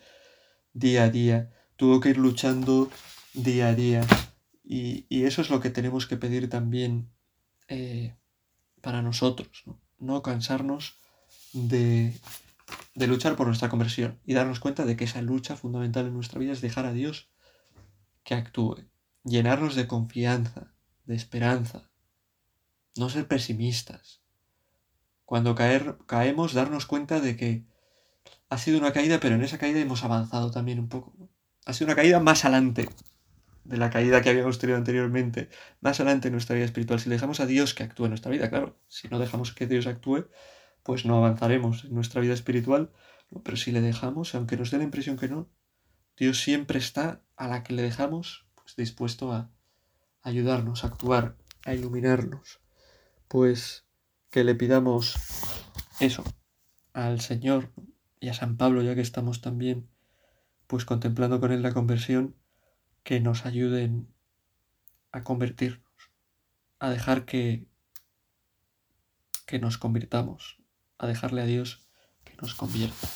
día 0.73 1.03
a 1.05 1.09
día, 1.09 1.53
tuvo 1.77 2.01
que 2.01 2.09
ir 2.09 2.17
luchando 2.17 2.91
día 3.33 3.69
a 3.69 3.75
día. 3.75 4.01
Y, 4.61 5.05
eso 5.23 5.41
es 5.41 5.49
lo 5.49 5.61
que 5.61 5.69
tenemos 5.69 6.05
que 6.05 6.17
pedir 6.17 6.49
también 6.49 7.13
eh, 7.69 8.13
para 8.81 9.01
nosotros, 9.01 9.63
¿no? 9.65 9.79
no 9.99 10.21
cansarnos 10.21 11.00
de, 11.53 12.13
luchar 12.95 13.35
por 13.35 13.47
nuestra 13.47 13.69
conversión 13.69 14.19
y 14.25 14.33
darnos 14.33 14.59
cuenta 14.59 14.85
de 14.85 14.95
que 14.95 15.05
esa 15.05 15.21
lucha 15.21 15.55
fundamental 15.55 16.07
en 16.07 16.13
nuestra 16.13 16.39
vida 16.39 16.53
es 16.53 16.61
dejar 16.61 16.85
a 16.85 16.93
Dios 16.93 17.29
que 18.23 18.35
actúe, 18.35 18.85
llenarnos 19.23 19.75
de 19.75 19.87
confianza, 19.87 20.73
de 21.05 21.15
esperanza, 21.15 21.89
no 22.97 23.09
ser 23.09 23.27
pesimistas. 23.27 24.21
Cuando 25.25 25.55
caer, 25.55 25.97
caemos, 26.07 26.53
darnos 26.53 26.85
cuenta 26.85 27.19
de 27.19 27.37
que 27.37 27.65
ha 28.49 28.57
sido 28.57 28.77
una 28.77 28.91
caída, 28.91 29.19
pero 29.19 29.35
en 29.35 29.43
esa 29.43 29.57
caída 29.57 29.79
hemos 29.79 30.03
avanzado 30.03 30.51
también 30.51 30.79
un 30.79 30.89
poco. 30.89 31.13
Ha 31.65 31.73
sido 31.73 31.87
una 31.87 31.95
caída 31.95 32.19
más 32.19 32.43
adelante 32.43 32.89
de 33.63 33.77
la 33.77 33.89
caída 33.89 34.21
que 34.21 34.29
habíamos 34.29 34.59
tenido 34.59 34.77
anteriormente, 34.77 35.49
más 35.79 35.99
adelante 35.99 36.27
en 36.27 36.33
nuestra 36.33 36.55
vida 36.55 36.65
espiritual. 36.65 36.99
Si 36.99 37.09
dejamos 37.09 37.39
a 37.39 37.45
Dios 37.45 37.73
que 37.73 37.83
actúe 37.83 38.05
en 38.05 38.11
nuestra 38.11 38.31
vida, 38.31 38.49
claro, 38.49 38.77
si 38.87 39.07
no 39.07 39.19
dejamos 39.19 39.53
que 39.53 39.67
Dios 39.67 39.87
actúe, 39.87 40.27
pues 40.83 41.05
no 41.05 41.17
avanzaremos 41.17 41.85
en 41.85 41.95
nuestra 41.95 42.21
vida 42.21 42.33
espiritual. 42.33 42.91
Pero 43.43 43.57
si 43.57 43.71
le 43.71 43.81
dejamos, 43.81 44.35
aunque 44.35 44.57
nos 44.57 44.71
dé 44.71 44.77
la 44.77 44.83
impresión 44.83 45.17
que 45.17 45.29
no, 45.29 45.49
Dios 46.17 46.41
siempre 46.41 46.79
está 46.79 47.23
a 47.35 47.47
la 47.47 47.63
que 47.63 47.73
le 47.73 47.81
dejamos 47.81 48.45
pues, 48.55 48.75
dispuesto 48.75 49.31
a 49.31 49.51
ayudarnos, 50.21 50.83
a 50.83 50.87
actuar, 50.87 51.37
a 51.65 51.73
iluminarnos. 51.73 52.59
Pues 53.27 53.85
que 54.29 54.43
le 54.43 54.55
pidamos 54.55 55.15
eso 55.99 56.23
al 56.93 57.21
Señor 57.21 57.71
y 58.19 58.29
a 58.29 58.33
San 58.33 58.57
Pablo, 58.57 58.81
ya 58.81 58.95
que 58.95 59.01
estamos 59.01 59.41
también 59.41 59.89
pues 60.67 60.85
contemplando 60.85 61.39
con 61.39 61.51
él 61.51 61.61
la 61.61 61.73
conversión, 61.73 62.35
que 63.03 63.19
nos 63.19 63.45
ayuden 63.45 64.13
a 65.11 65.23
convertirnos, 65.23 66.11
a 66.79 66.89
dejar 66.89 67.25
que, 67.25 67.67
que 69.45 69.59
nos 69.59 69.77
convirtamos, 69.77 70.60
a 71.01 71.07
dejarle 71.07 71.41
a 71.41 71.45
Dios 71.45 71.79
que 72.23 72.33
nos 72.39 72.53
convierta. 72.53 73.07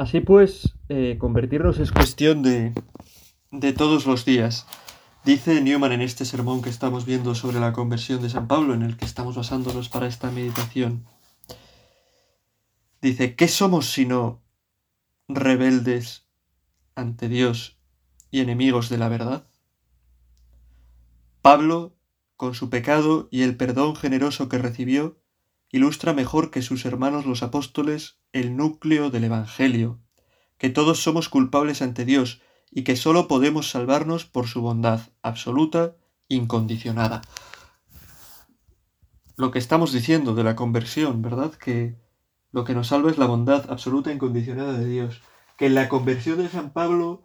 Así 0.00 0.20
pues, 0.20 0.72
eh, 0.88 1.18
convertirnos 1.20 1.78
es 1.78 1.92
cuestión 1.92 2.42
de, 2.42 2.72
de 3.50 3.72
todos 3.74 4.06
los 4.06 4.24
días. 4.24 4.66
Dice 5.26 5.60
Newman 5.60 5.92
en 5.92 6.00
este 6.00 6.24
sermón 6.24 6.62
que 6.62 6.70
estamos 6.70 7.04
viendo 7.04 7.34
sobre 7.34 7.60
la 7.60 7.74
conversión 7.74 8.22
de 8.22 8.30
San 8.30 8.48
Pablo, 8.48 8.72
en 8.72 8.80
el 8.80 8.96
que 8.96 9.04
estamos 9.04 9.36
basándonos 9.36 9.90
para 9.90 10.06
esta 10.06 10.30
meditación. 10.30 11.04
Dice, 13.02 13.34
¿qué 13.34 13.46
somos 13.46 13.90
sino 13.90 14.40
rebeldes 15.28 16.26
ante 16.94 17.28
Dios 17.28 17.76
y 18.30 18.40
enemigos 18.40 18.88
de 18.88 18.96
la 18.96 19.10
verdad? 19.10 19.48
Pablo, 21.42 21.94
con 22.38 22.54
su 22.54 22.70
pecado 22.70 23.28
y 23.30 23.42
el 23.42 23.54
perdón 23.54 23.94
generoso 23.96 24.48
que 24.48 24.56
recibió, 24.56 25.19
ilustra 25.70 26.12
mejor 26.12 26.50
que 26.50 26.62
sus 26.62 26.84
hermanos 26.84 27.26
los 27.26 27.42
apóstoles 27.42 28.18
el 28.32 28.56
núcleo 28.56 29.10
del 29.10 29.24
Evangelio, 29.24 30.00
que 30.58 30.70
todos 30.70 31.02
somos 31.02 31.28
culpables 31.28 31.82
ante 31.82 32.04
Dios 32.04 32.42
y 32.70 32.84
que 32.84 32.96
sólo 32.96 33.28
podemos 33.28 33.70
salvarnos 33.70 34.24
por 34.24 34.46
su 34.46 34.62
bondad 34.62 35.00
absoluta, 35.22 35.96
incondicionada. 36.28 37.22
Lo 39.36 39.50
que 39.50 39.58
estamos 39.58 39.92
diciendo 39.92 40.34
de 40.34 40.44
la 40.44 40.54
conversión, 40.54 41.22
¿verdad? 41.22 41.52
Que 41.54 41.96
lo 42.52 42.64
que 42.64 42.74
nos 42.74 42.88
salva 42.88 43.10
es 43.10 43.18
la 43.18 43.26
bondad 43.26 43.70
absoluta 43.70 44.10
e 44.10 44.14
incondicionada 44.14 44.74
de 44.74 44.86
Dios. 44.86 45.22
Que 45.56 45.66
en 45.66 45.74
la 45.74 45.88
conversión 45.88 46.38
de 46.38 46.48
San 46.48 46.72
Pablo 46.72 47.22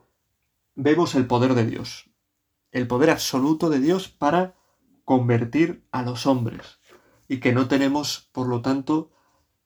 vemos 0.75 1.15
el 1.15 1.27
poder 1.27 1.55
de 1.55 1.65
Dios, 1.65 2.09
el 2.71 2.87
poder 2.87 3.09
absoluto 3.09 3.69
de 3.69 3.79
Dios 3.79 4.07
para 4.07 4.55
convertir 5.03 5.85
a 5.91 6.03
los 6.03 6.25
hombres. 6.25 6.79
Y 7.27 7.39
que 7.39 7.53
no 7.53 7.67
tenemos, 7.67 8.29
por 8.31 8.47
lo 8.47 8.61
tanto, 8.61 9.11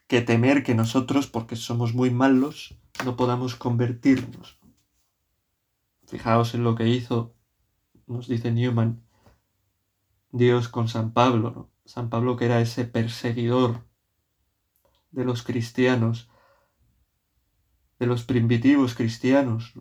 que 0.08 0.22
temer 0.22 0.64
que 0.64 0.76
nosotros, 0.76 1.28
porque 1.28 1.56
somos 1.56 1.94
muy 1.94 2.10
malos, 2.10 2.78
no 3.06 3.16
podamos 3.16 3.56
convertirnos. 3.56 4.60
Fijaos 6.08 6.56
en 6.56 6.64
lo 6.64 6.76
que 6.76 6.88
hizo, 6.88 7.36
nos 8.08 8.28
dice 8.28 8.52
Newman, 8.52 9.04
Dios 10.32 10.68
con 10.68 10.88
San 10.88 11.14
Pablo, 11.14 11.52
¿no? 11.52 11.72
San 11.86 12.10
Pablo 12.10 12.38
que 12.38 12.46
era 12.46 12.62
ese 12.62 12.86
perseguidor 12.86 13.88
de 15.12 15.26
los 15.26 15.44
cristianos, 15.44 16.30
de 17.98 18.06
los 18.06 18.24
primitivos 18.24 18.96
cristianos, 18.96 19.74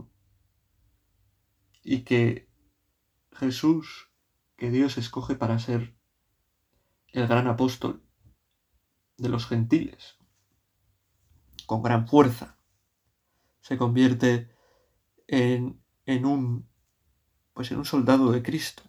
y 1.83 2.03
que 2.03 2.49
Jesús, 3.33 4.11
que 4.57 4.71
Dios 4.71 4.99
escoge 4.99 5.35
para 5.35 5.59
ser 5.59 5.98
el 7.13 7.27
gran 7.27 7.47
apóstol 7.47 8.03
de 9.17 9.29
los 9.29 9.47
gentiles, 9.47 10.17
con 11.67 11.83
gran 11.83 12.07
fuerza, 12.07 12.59
se 13.61 13.77
convierte 13.77 14.51
en, 15.27 15.83
en 16.07 16.25
un 16.25 16.69
pues 17.59 17.73
en 17.73 17.79
un 17.79 17.85
soldado 17.85 18.31
de 18.31 18.41
Cristo, 18.41 18.85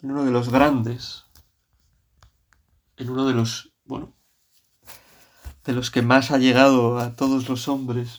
en 0.00 0.10
uno 0.10 0.24
de 0.24 0.32
los 0.32 0.50
grandes, 0.50 1.26
en 2.96 3.08
uno 3.08 3.24
de 3.24 3.34
los, 3.34 3.72
bueno, 3.84 4.16
de 5.64 5.72
los 5.72 5.92
que 5.92 6.02
más 6.02 6.32
ha 6.32 6.38
llegado 6.38 6.98
a 6.98 7.14
todos 7.14 7.48
los 7.48 7.68
hombres, 7.68 8.18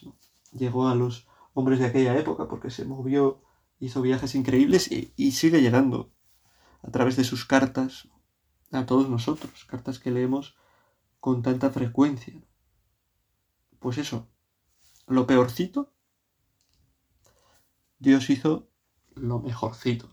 llegó 0.53 0.87
a 0.87 0.95
los 0.95 1.27
hombres 1.53 1.79
de 1.79 1.87
aquella 1.87 2.17
época 2.17 2.47
porque 2.47 2.69
se 2.69 2.85
movió 2.85 3.43
hizo 3.81 4.01
viajes 4.01 4.35
increíbles 4.35 4.89
y, 4.89 5.31
sigue 5.31 5.61
llegando 5.61 6.13
a 6.83 6.91
través 6.91 7.17
de 7.17 7.23
sus 7.23 7.45
cartas 7.45 8.07
a 8.71 8.85
todos 8.85 9.09
nosotros, 9.09 9.65
cartas 9.65 9.99
que 9.99 10.11
leemos 10.11 10.55
con 11.19 11.41
tanta 11.41 11.69
frecuencia. 11.69 12.41
Pues 13.79 13.97
eso, 13.97 14.27
lo 15.07 15.27
peorcito, 15.27 15.93
Dios 17.99 18.29
hizo 18.29 18.69
lo 19.15 19.39
mejorcito. 19.39 20.09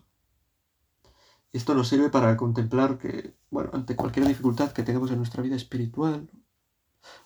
Esto 1.53 1.75
nos 1.75 1.89
sirve 1.89 2.11
para 2.11 2.37
contemplar 2.37 2.99
que, 2.99 3.35
bueno, 3.51 3.71
ante 3.73 3.97
cualquier 3.97 4.27
dificultad 4.27 4.73
que 4.73 4.83
tengamos 4.83 5.11
en 5.11 5.17
nuestra 5.17 5.43
vida 5.43 5.57
espiritual, 5.57 6.31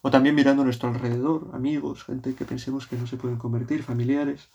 o 0.01 0.11
también 0.11 0.35
mirando 0.35 0.62
a 0.62 0.64
nuestro 0.64 0.88
alrededor, 0.88 1.51
amigos, 1.55 2.05
gente 2.05 2.35
que 2.35 2.45
pensemos 2.45 2.87
que 2.87 2.97
no 2.97 3.07
se 3.07 3.16
pueden 3.16 3.38
convertir, 3.38 3.83
familiares, 3.83 4.51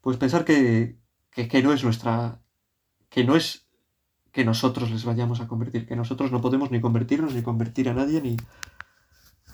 pues 0.00 0.16
pensar 0.16 0.44
que, 0.44 0.98
que, 1.30 1.62
no 1.62 1.72
es 1.72 1.84
nuestra, 1.84 2.40
que 3.10 3.24
no 3.24 3.36
es 3.36 3.65
que 4.36 4.44
nosotros 4.44 4.90
les 4.90 5.06
vayamos 5.06 5.40
a 5.40 5.48
convertir, 5.48 5.86
que 5.86 5.96
nosotros 5.96 6.30
no 6.30 6.42
podemos 6.42 6.70
ni 6.70 6.78
convertirnos, 6.82 7.32
ni 7.32 7.42
convertir 7.42 7.88
a 7.88 7.94
nadie, 7.94 8.20
ni 8.20 8.36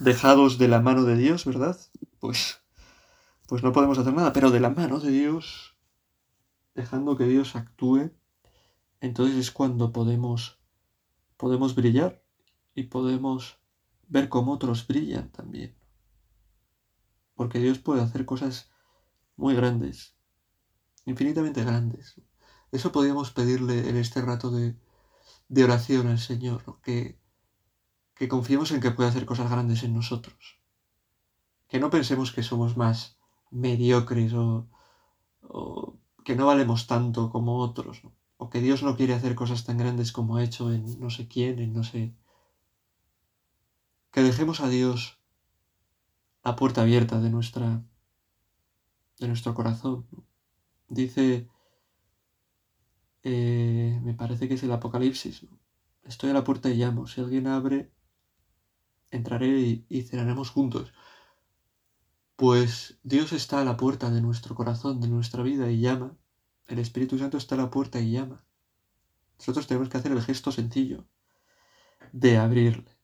dejados 0.00 0.58
de 0.58 0.66
la 0.66 0.80
mano 0.80 1.04
de 1.04 1.16
Dios, 1.16 1.44
¿verdad? 1.44 1.78
Pues, 2.18 2.60
pues 3.46 3.62
no 3.62 3.70
podemos 3.70 3.96
hacer 3.98 4.12
nada, 4.12 4.32
pero 4.32 4.50
de 4.50 4.58
la 4.58 4.70
mano 4.70 4.98
de 4.98 5.12
Dios, 5.12 5.76
dejando 6.74 7.16
que 7.16 7.26
Dios 7.26 7.54
actúe, 7.54 8.10
entonces 9.00 9.36
es 9.36 9.52
cuando 9.52 9.92
podemos, 9.92 10.58
podemos 11.36 11.76
brillar 11.76 12.20
y 12.74 12.82
podemos 12.88 13.60
ver 14.08 14.28
cómo 14.28 14.50
otros 14.50 14.84
brillan 14.88 15.30
también. 15.30 15.76
Porque 17.36 17.60
Dios 17.60 17.78
puede 17.78 18.02
hacer 18.02 18.24
cosas 18.24 18.68
muy 19.36 19.54
grandes 19.54 20.16
infinitamente 21.04 21.62
grandes. 21.62 22.20
Eso 22.72 22.90
podríamos 22.90 23.30
pedirle 23.30 23.88
en 23.88 23.96
este 23.96 24.22
rato 24.22 24.50
de, 24.50 24.74
oración 25.62 26.08
al 26.08 26.18
Señor, 26.18 26.80
que, 26.82 27.18
que 28.14 28.28
confiemos 28.28 28.72
en 28.72 28.80
que 28.80 28.90
puede 28.90 29.10
hacer 29.10 29.26
cosas 29.26 29.50
grandes 29.50 29.82
en 29.82 29.94
nosotros. 29.94 30.58
Que 31.68 31.78
no 31.78 31.90
pensemos 31.90 32.32
que 32.32 32.42
somos 32.42 32.76
más 32.76 33.18
mediocres 33.50 34.32
o, 34.32 34.66
o 35.42 35.98
que 36.24 36.34
no 36.34 36.46
valemos 36.46 36.86
tanto 36.86 37.30
como 37.30 37.58
otros, 37.58 38.02
o 38.38 38.48
que 38.48 38.60
Dios 38.60 38.82
no 38.82 38.96
quiere 38.96 39.14
hacer 39.14 39.34
cosas 39.34 39.64
tan 39.64 39.76
grandes 39.76 40.10
como 40.10 40.36
ha 40.36 40.42
hecho 40.42 40.72
en 40.72 40.98
no 40.98 41.10
sé 41.10 41.28
quién, 41.28 41.58
en 41.58 41.74
no 41.74 41.84
sé. 41.84 42.14
Que 44.10 44.22
dejemos 44.22 44.60
a 44.60 44.68
Dios 44.68 45.18
la 46.42 46.56
puerta 46.56 46.82
abierta 46.82 47.20
de 47.20 47.30
nuestra 47.30 47.82
de 49.18 49.28
nuestro 49.28 49.54
corazón. 49.54 50.06
Dice, 50.88 51.48
eh, 53.22 54.00
me 54.02 54.14
parece 54.14 54.48
que 54.48 54.54
es 54.54 54.62
el 54.62 54.72
Apocalipsis, 54.72 55.46
estoy 56.04 56.30
a 56.30 56.34
la 56.34 56.44
puerta 56.44 56.68
y 56.70 56.76
llamo, 56.76 57.06
si 57.06 57.20
alguien 57.20 57.46
abre, 57.46 57.92
entraré 59.10 59.60
y, 59.60 59.86
y 59.88 60.02
cenaremos 60.02 60.50
juntos. 60.50 60.92
Pues 62.36 62.98
Dios 63.02 63.32
está 63.32 63.60
a 63.60 63.64
la 63.64 63.76
puerta 63.76 64.10
de 64.10 64.20
nuestro 64.20 64.54
corazón, 64.54 65.00
de 65.00 65.08
nuestra 65.08 65.42
vida 65.42 65.70
y 65.70 65.80
llama. 65.80 66.16
El 66.66 66.78
Espíritu 66.78 67.18
Santo 67.18 67.36
está 67.36 67.54
a 67.54 67.58
la 67.58 67.70
puerta 67.70 68.00
y 68.00 68.10
llama. 68.10 68.44
Nosotros 69.38 69.66
tenemos 69.66 69.88
que 69.88 69.98
hacer 69.98 70.12
el 70.12 70.22
gesto 70.22 70.50
sencillo 70.50 71.04
de 72.12 72.38
abrirle 72.38 72.96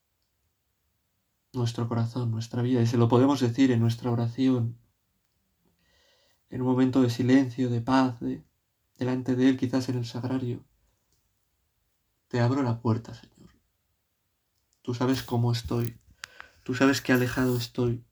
nuestro 1.52 1.88
corazón, 1.88 2.30
nuestra 2.30 2.62
vida, 2.62 2.82
y 2.82 2.86
se 2.86 2.96
lo 2.96 3.08
podemos 3.08 3.40
decir 3.40 3.70
en 3.70 3.80
nuestra 3.80 4.10
oración 4.10 4.78
en 6.50 6.62
un 6.62 6.66
momento 6.66 7.02
de 7.02 7.10
silencio, 7.10 7.68
de 7.70 7.80
paz, 7.80 8.16
delante 8.98 9.36
de 9.36 9.48
Él, 9.48 9.56
quizás 9.56 9.88
en 9.88 9.98
el 9.98 10.04
sagrario. 10.04 10.64
Te 12.28 12.40
abro 12.40 12.62
la 12.62 12.80
puerta, 12.80 13.14
Señor. 13.14 13.50
Tú 14.82 14.94
sabes 14.94 15.22
cómo 15.22 15.52
estoy. 15.52 15.98
Tú 16.64 16.74
sabes 16.74 17.00
qué 17.00 17.12
alejado 17.12 17.56
estoy. 17.56 18.04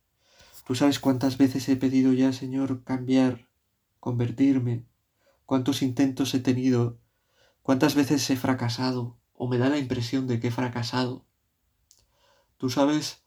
Tú 0.67 0.75
sabes 0.75 0.99
cuántas 0.99 1.37
veces 1.37 1.69
he 1.69 1.77
pedido 1.77 2.13
ya, 2.13 2.33
Señor, 2.33 2.83
cambiar, 2.85 3.49
convertirme. 4.01 4.87
Cuántos 5.45 5.83
intentos 5.83 6.35
he 6.35 6.41
tenido. 6.41 6.99
Cuántas 7.63 7.95
veces 7.95 8.29
he 8.31 8.37
fracasado 8.37 9.19
o 9.35 9.49
me 9.49 9.59
da 9.59 9.69
la 9.69 9.79
impresión 9.79 10.27
de 10.27 10.41
que 10.41 10.49
he 10.49 10.51
fracasado. 10.51 11.27
Tú 12.57 12.71
sabes, 12.71 13.25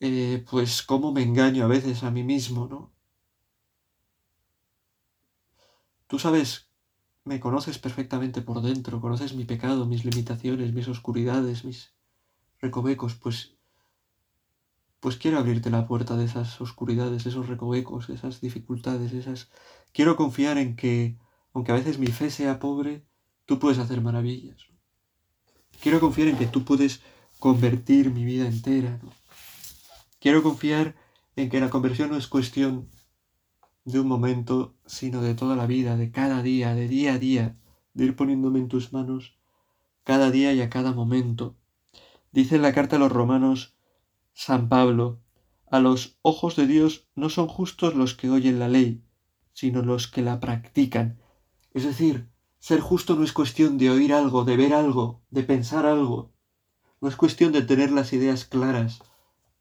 eh, 0.00 0.44
pues, 0.50 0.82
cómo 0.82 1.12
me 1.12 1.22
engaño 1.22 1.64
a 1.64 1.68
veces 1.68 2.02
a 2.02 2.10
mí 2.10 2.24
mismo, 2.24 2.66
¿no? 2.66 2.92
Tú 6.08 6.18
sabes, 6.18 6.70
me 7.24 7.38
conoces 7.38 7.78
perfectamente 7.78 8.40
por 8.40 8.62
dentro, 8.62 9.00
conoces 9.00 9.34
mi 9.34 9.44
pecado, 9.44 9.84
mis 9.84 10.06
limitaciones, 10.06 10.72
mis 10.72 10.88
oscuridades, 10.88 11.64
mis 11.64 11.92
recovecos, 12.60 13.14
pues 13.14 13.54
pues 15.00 15.16
quiero 15.16 15.38
abrirte 15.38 15.70
la 15.70 15.86
puerta 15.86 16.16
de 16.16 16.24
esas 16.24 16.60
oscuridades, 16.60 17.24
esos 17.26 17.46
recovecos, 17.46 18.08
esas 18.08 18.40
dificultades, 18.40 19.12
esas 19.12 19.48
quiero 19.92 20.16
confiar 20.16 20.58
en 20.58 20.74
que 20.74 21.18
aunque 21.52 21.72
a 21.72 21.76
veces 21.76 21.98
mi 21.98 22.08
fe 22.08 22.30
sea 22.30 22.58
pobre, 22.58 23.04
tú 23.44 23.58
puedes 23.58 23.78
hacer 23.78 24.00
maravillas. 24.00 24.66
Quiero 25.80 26.00
confiar 26.00 26.28
en 26.28 26.38
que 26.38 26.46
tú 26.46 26.64
puedes 26.64 27.00
convertir 27.38 28.10
mi 28.10 28.24
vida 28.24 28.48
entera. 28.48 28.98
Quiero 30.20 30.42
confiar 30.42 30.96
en 31.36 31.48
que 31.48 31.60
la 31.60 31.70
conversión 31.70 32.10
no 32.10 32.16
es 32.16 32.26
cuestión 32.26 32.88
de 33.88 34.00
un 34.00 34.08
momento, 34.08 34.74
sino 34.86 35.22
de 35.22 35.34
toda 35.34 35.56
la 35.56 35.66
vida, 35.66 35.96
de 35.96 36.10
cada 36.10 36.42
día, 36.42 36.74
de 36.74 36.88
día 36.88 37.14
a 37.14 37.18
día, 37.18 37.56
de 37.94 38.04
ir 38.04 38.16
poniéndome 38.16 38.58
en 38.58 38.68
tus 38.68 38.92
manos 38.92 39.36
cada 40.04 40.30
día 40.30 40.52
y 40.52 40.60
a 40.60 40.70
cada 40.70 40.92
momento. 40.92 41.56
Dice 42.32 42.56
en 42.56 42.62
la 42.62 42.72
carta 42.72 42.96
a 42.96 42.98
los 42.98 43.12
romanos 43.12 43.74
San 44.32 44.68
Pablo, 44.68 45.20
a 45.70 45.80
los 45.80 46.18
ojos 46.22 46.56
de 46.56 46.66
Dios 46.66 47.08
no 47.14 47.28
son 47.28 47.48
justos 47.48 47.94
los 47.94 48.14
que 48.14 48.30
oyen 48.30 48.58
la 48.58 48.68
ley, 48.68 49.02
sino 49.52 49.82
los 49.82 50.08
que 50.08 50.22
la 50.22 50.40
practican. 50.40 51.18
Es 51.74 51.84
decir, 51.84 52.28
Ser 52.58 52.80
justo 52.80 53.14
no 53.14 53.22
es 53.22 53.32
cuestión 53.32 53.78
de 53.78 53.90
oír 53.90 54.12
algo, 54.12 54.44
de 54.44 54.56
ver 54.56 54.74
algo, 54.74 55.22
de 55.30 55.44
pensar 55.44 55.86
algo. 55.86 56.32
No 57.00 57.08
es 57.08 57.16
cuestión 57.16 57.52
de 57.52 57.62
tener 57.62 57.92
las 57.92 58.12
ideas 58.12 58.44
claras. 58.44 59.00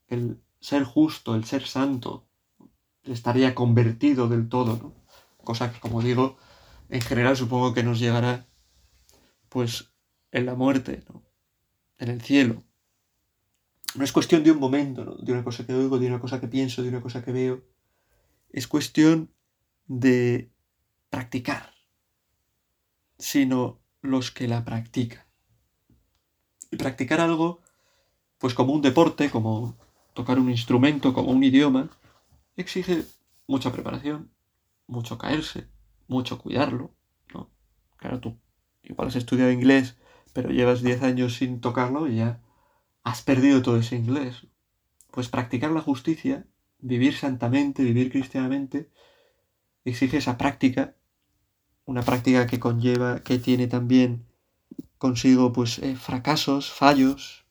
El 0.08 0.42
ser 0.60 0.84
justo, 0.84 1.36
el 1.36 1.46
ser 1.46 1.66
santo, 1.68 2.27
estaría 3.14 3.56
convertido 3.56 4.28
del 4.28 4.50
todo, 4.50 4.78
¿no? 4.78 4.94
Cosa 5.44 5.72
que, 5.72 5.80
como 5.80 6.02
digo, 6.02 6.38
en 6.90 7.02
general 7.02 7.38
supongo 7.38 7.74
que 7.74 7.84
nos 7.84 8.00
llegará, 8.00 8.46
pues, 9.50 9.92
en 10.32 10.46
la 10.46 10.56
muerte. 10.56 11.04
En 11.98 12.10
el 12.10 12.22
cielo. 12.22 12.64
No 13.96 14.04
es 14.04 14.12
cuestión 14.12 14.44
de 14.44 14.52
un 14.52 14.60
momento. 14.60 15.18
De 15.22 15.32
una 15.32 15.44
cosa 15.44 15.66
que 15.66 15.74
oigo, 15.74 16.00
de 16.00 16.08
una 16.08 16.20
cosa 16.20 16.40
que 16.40 16.48
pienso, 16.48 16.84
de 16.84 16.90
una 16.90 17.02
cosa 17.02 17.24
que 17.24 17.32
veo. 17.32 17.64
Es 18.52 18.68
cuestión 18.68 19.32
de 19.88 20.52
practicar, 21.10 21.74
sino 23.18 23.80
los 24.02 24.32
que 24.32 24.48
la 24.48 24.64
practican. 24.64 25.24
Y 26.70 26.76
practicar 26.76 27.22
algo, 27.22 27.62
pues 28.38 28.54
como 28.54 28.74
un 28.74 28.82
deporte, 28.82 29.30
como 29.30 29.78
tocar 30.14 30.40
un 30.40 30.50
instrumento, 30.50 31.14
como 31.14 31.32
un 31.32 31.44
idioma, 31.44 31.90
exige 32.58 33.06
mucha 33.48 33.72
preparación, 33.72 34.32
mucho 34.88 35.18
caerse, 35.18 35.68
mucho 36.08 36.40
cuidarlo, 36.40 36.94
¿no? 37.34 37.50
Claro, 37.96 38.20
tú 38.20 38.38
igual 38.84 39.08
has 39.08 39.16
estudiado 39.16 39.52
inglés, 39.52 39.98
pero 40.34 40.50
llevas 40.50 40.82
10 40.82 41.04
años 41.04 41.36
sin 41.36 41.62
tocarlo 41.62 42.08
y 42.08 42.18
ya 42.18 42.42
has 43.04 43.22
perdido 43.22 43.62
todo 43.62 43.78
ese 43.78 43.96
inglés. 43.96 44.48
Pues 45.12 45.30
practicar 45.30 45.72
la 45.72 45.82
justicia, 45.82 46.46
vivir 46.80 47.16
santamente, 47.16 47.84
vivir 47.84 48.12
cristianamente, 48.12 48.92
exige 49.86 50.18
esa 50.18 50.38
práctica, 50.38 50.96
una 51.86 52.02
práctica 52.02 52.48
que 52.48 52.60
conlleva, 52.60 53.22
que 53.24 53.40
tiene 53.40 53.68
también 53.68 54.26
consigo 54.98 55.54
pues 55.54 55.80
eh, 55.80 55.96
fracasos, 55.96 56.72
fallos, 56.72 57.46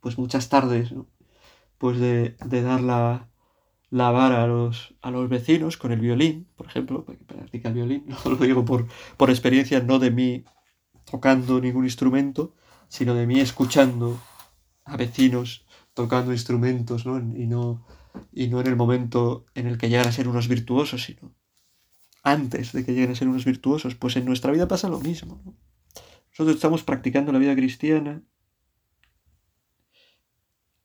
pues 0.00 0.18
muchas 0.18 0.48
tardes, 0.48 0.92
¿no? 0.92 1.06
Pues 1.78 1.98
de, 1.98 2.36
dar 2.40 2.80
la, 2.80 3.28
vara 3.90 4.42
a 4.42 4.46
los, 4.46 4.94
a 5.02 5.10
los 5.10 5.28
vecinos 5.28 5.76
con 5.76 5.92
el 5.92 6.00
violín, 6.00 6.48
por 6.56 6.66
ejemplo, 6.66 7.04
que 7.04 7.14
practica 7.14 7.68
el 7.68 7.74
violín, 7.74 8.04
no 8.24 8.30
lo 8.30 8.36
digo 8.36 8.64
por, 8.64 8.86
por 9.16 9.30
experiencia, 9.30 9.80
no 9.80 9.98
de 9.98 10.10
mí 10.10 10.44
tocando 11.04 11.60
ningún 11.60 11.84
instrumento, 11.84 12.54
sino 12.88 13.14
de 13.14 13.26
mí 13.26 13.40
escuchando 13.40 14.18
a 14.84 14.96
vecinos 14.96 15.64
tocando 15.94 16.32
instrumentos, 16.32 17.06
¿no? 17.06 17.18
Y 17.18 17.46
no, 17.46 17.86
y 18.32 18.48
no 18.48 18.60
en 18.60 18.66
el 18.66 18.76
momento 18.76 19.46
en 19.54 19.66
el 19.66 19.78
que 19.78 19.88
llegan 19.88 20.08
a 20.08 20.12
ser 20.12 20.28
unos 20.28 20.48
virtuosos, 20.48 21.04
sino 21.04 21.32
antes 22.22 22.72
de 22.72 22.84
que 22.84 22.92
lleguen 22.92 23.12
a 23.12 23.14
ser 23.14 23.28
unos 23.28 23.44
virtuosos. 23.44 23.94
Pues 23.94 24.16
en 24.16 24.24
nuestra 24.24 24.52
vida 24.52 24.68
pasa 24.68 24.88
lo 24.88 25.00
mismo. 25.00 25.40
Nosotros 26.30 26.56
estamos 26.56 26.82
practicando 26.82 27.32
la 27.32 27.38
vida 27.38 27.54
cristiana, 27.54 28.22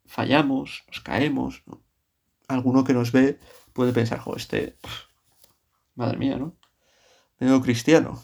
fallamos, 0.10 0.84
nos 0.88 1.00
caemos, 1.02 1.64
Alguno 2.48 2.84
que 2.84 2.94
nos 2.94 3.12
ve 3.12 3.38
puede 3.74 3.94
pensar, 3.94 4.18
jo, 4.20 4.36
este, 4.36 4.76
madre 5.94 6.18
mía, 6.18 6.38
¿no? 6.38 6.58
Menudo 7.40 7.62
cristiano, 7.62 8.20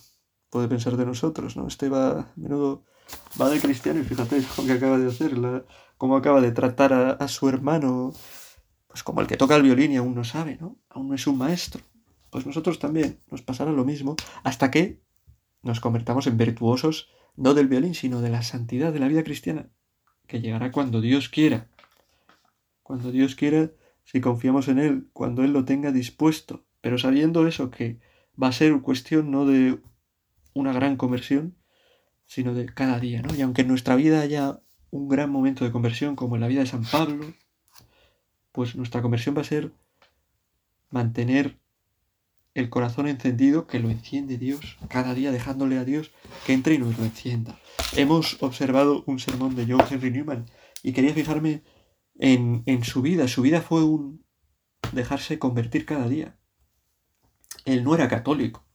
puede 0.50 0.68
pensar 0.68 0.98
de 0.98 1.06
nosotros, 1.06 1.56
¿no? 1.56 1.68
Este 1.68 1.90
va, 1.90 2.34
menudo, 2.36 2.84
va 3.40 3.50
de 3.50 3.60
cristiano 3.60 4.00
y 4.00 4.04
fíjate 4.04 4.42
lo 4.58 4.66
que 4.66 4.72
acaba 4.72 4.98
de 4.98 5.08
hacer, 5.08 5.32
cómo 6.00 6.18
acaba 6.18 6.42
de 6.42 6.52
tratar 6.52 6.92
a, 6.92 7.12
a 7.12 7.28
su 7.28 7.48
hermano, 7.48 8.14
pues 8.88 9.04
como 9.04 9.22
el 9.22 9.28
que 9.28 9.38
toca 9.38 9.56
el 9.56 9.62
violín 9.62 9.92
y 9.92 9.98
aún 9.98 10.16
no 10.16 10.24
sabe, 10.24 10.58
¿no? 10.60 10.80
Aún 10.90 11.10
no 11.10 11.14
es 11.14 11.28
un 11.28 11.38
maestro. 11.38 11.84
Pues 12.32 12.48
nosotros 12.48 12.80
también 12.80 13.22
nos 13.30 13.44
pasará 13.44 13.72
lo 13.72 13.86
mismo 13.86 14.16
hasta 14.44 14.72
que 14.72 15.04
nos 15.62 15.80
convertamos 15.80 16.26
en 16.26 16.38
virtuosos 16.38 17.10
no 17.36 17.54
del 17.54 17.68
violín, 17.68 17.94
sino 17.94 18.22
de 18.22 18.30
la 18.30 18.42
santidad 18.42 18.92
de 18.92 19.00
la 19.00 19.08
vida 19.08 19.24
cristiana, 19.24 19.70
que 20.26 20.42
llegará 20.42 20.72
cuando 20.72 21.00
Dios 21.00 21.30
quiera 21.30 21.70
cuando 22.86 23.12
Dios 23.12 23.34
quiera, 23.34 23.72
si 24.04 24.22
confiamos 24.22 24.68
en 24.68 24.78
Él, 24.78 25.10
cuando 25.12 25.44
Él 25.44 25.54
lo 25.54 25.66
tenga 25.66 25.92
dispuesto, 25.92 26.64
pero 26.82 27.00
sabiendo 27.00 27.48
eso 27.48 27.72
que 27.72 28.00
va 28.42 28.50
a 28.50 28.52
ser 28.52 28.80
cuestión 28.82 29.32
no 29.32 29.48
de 29.48 29.80
una 30.54 30.72
gran 30.72 30.96
conversión, 30.96 31.56
sino 32.28 32.54
de 32.54 32.68
cada 32.68 33.00
día, 33.00 33.24
¿no? 33.24 33.34
Y 33.34 33.42
aunque 33.42 33.64
en 33.64 33.70
nuestra 33.70 33.96
vida 33.96 34.22
haya 34.22 34.60
un 34.92 35.08
gran 35.08 35.32
momento 35.32 35.66
de 35.66 35.72
conversión, 35.72 36.16
como 36.16 36.36
en 36.36 36.42
la 36.42 36.48
vida 36.48 36.60
de 36.60 36.68
San 36.68 36.84
Pablo, 36.84 37.34
pues 38.52 38.76
nuestra 38.76 39.02
conversión 39.02 39.36
va 39.36 39.42
a 39.42 39.46
ser 39.46 39.72
mantener 40.92 41.58
el 42.54 42.70
corazón 42.70 43.08
encendido, 43.08 43.66
que 43.66 43.80
lo 43.80 43.90
enciende 43.90 44.38
Dios, 44.38 44.78
cada 44.90 45.16
día 45.16 45.32
dejándole 45.32 45.80
a 45.80 45.86
Dios 45.86 46.12
que 46.46 46.54
entre 46.54 46.76
y 46.76 46.78
nos 46.78 47.00
lo 47.00 47.04
encienda. 47.04 47.60
Hemos 47.98 48.44
observado 48.44 49.04
un 49.08 49.18
sermón 49.18 49.56
de 49.56 49.66
John 49.68 49.84
Henry 49.90 50.12
Newman 50.12 50.46
y 50.84 50.94
quería 50.94 51.16
fijarme 51.16 51.64
en, 52.20 52.84
su 52.84 53.02
vida. 53.02 53.28
Su 53.28 53.42
vida 53.42 53.62
fue 53.62 53.84
un 53.84 54.24
dejarse 54.92 55.40
convertir 55.40 55.86
cada 55.86 56.08
día. 56.08 56.38
Él 57.66 57.84
no 57.84 57.96
era 57.96 58.08
católico. 58.08 58.66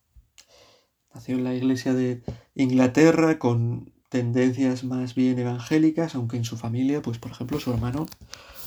Nació 1.15 1.37
en 1.37 1.45
la 1.45 1.55
iglesia 1.55 1.95
de 1.95 2.23
Inglaterra 2.55 3.39
con 3.39 3.93
tendencias 4.09 4.85
más 4.85 5.15
bien 5.15 5.39
evangélicas, 5.39 6.15
aunque 6.15 6.37
en 6.37 6.45
su 6.45 6.57
familia, 6.57 7.03
pues 7.03 7.19
por 7.19 7.33
ejemplo, 7.33 7.61
su 7.61 7.73
hermano, 7.73 8.07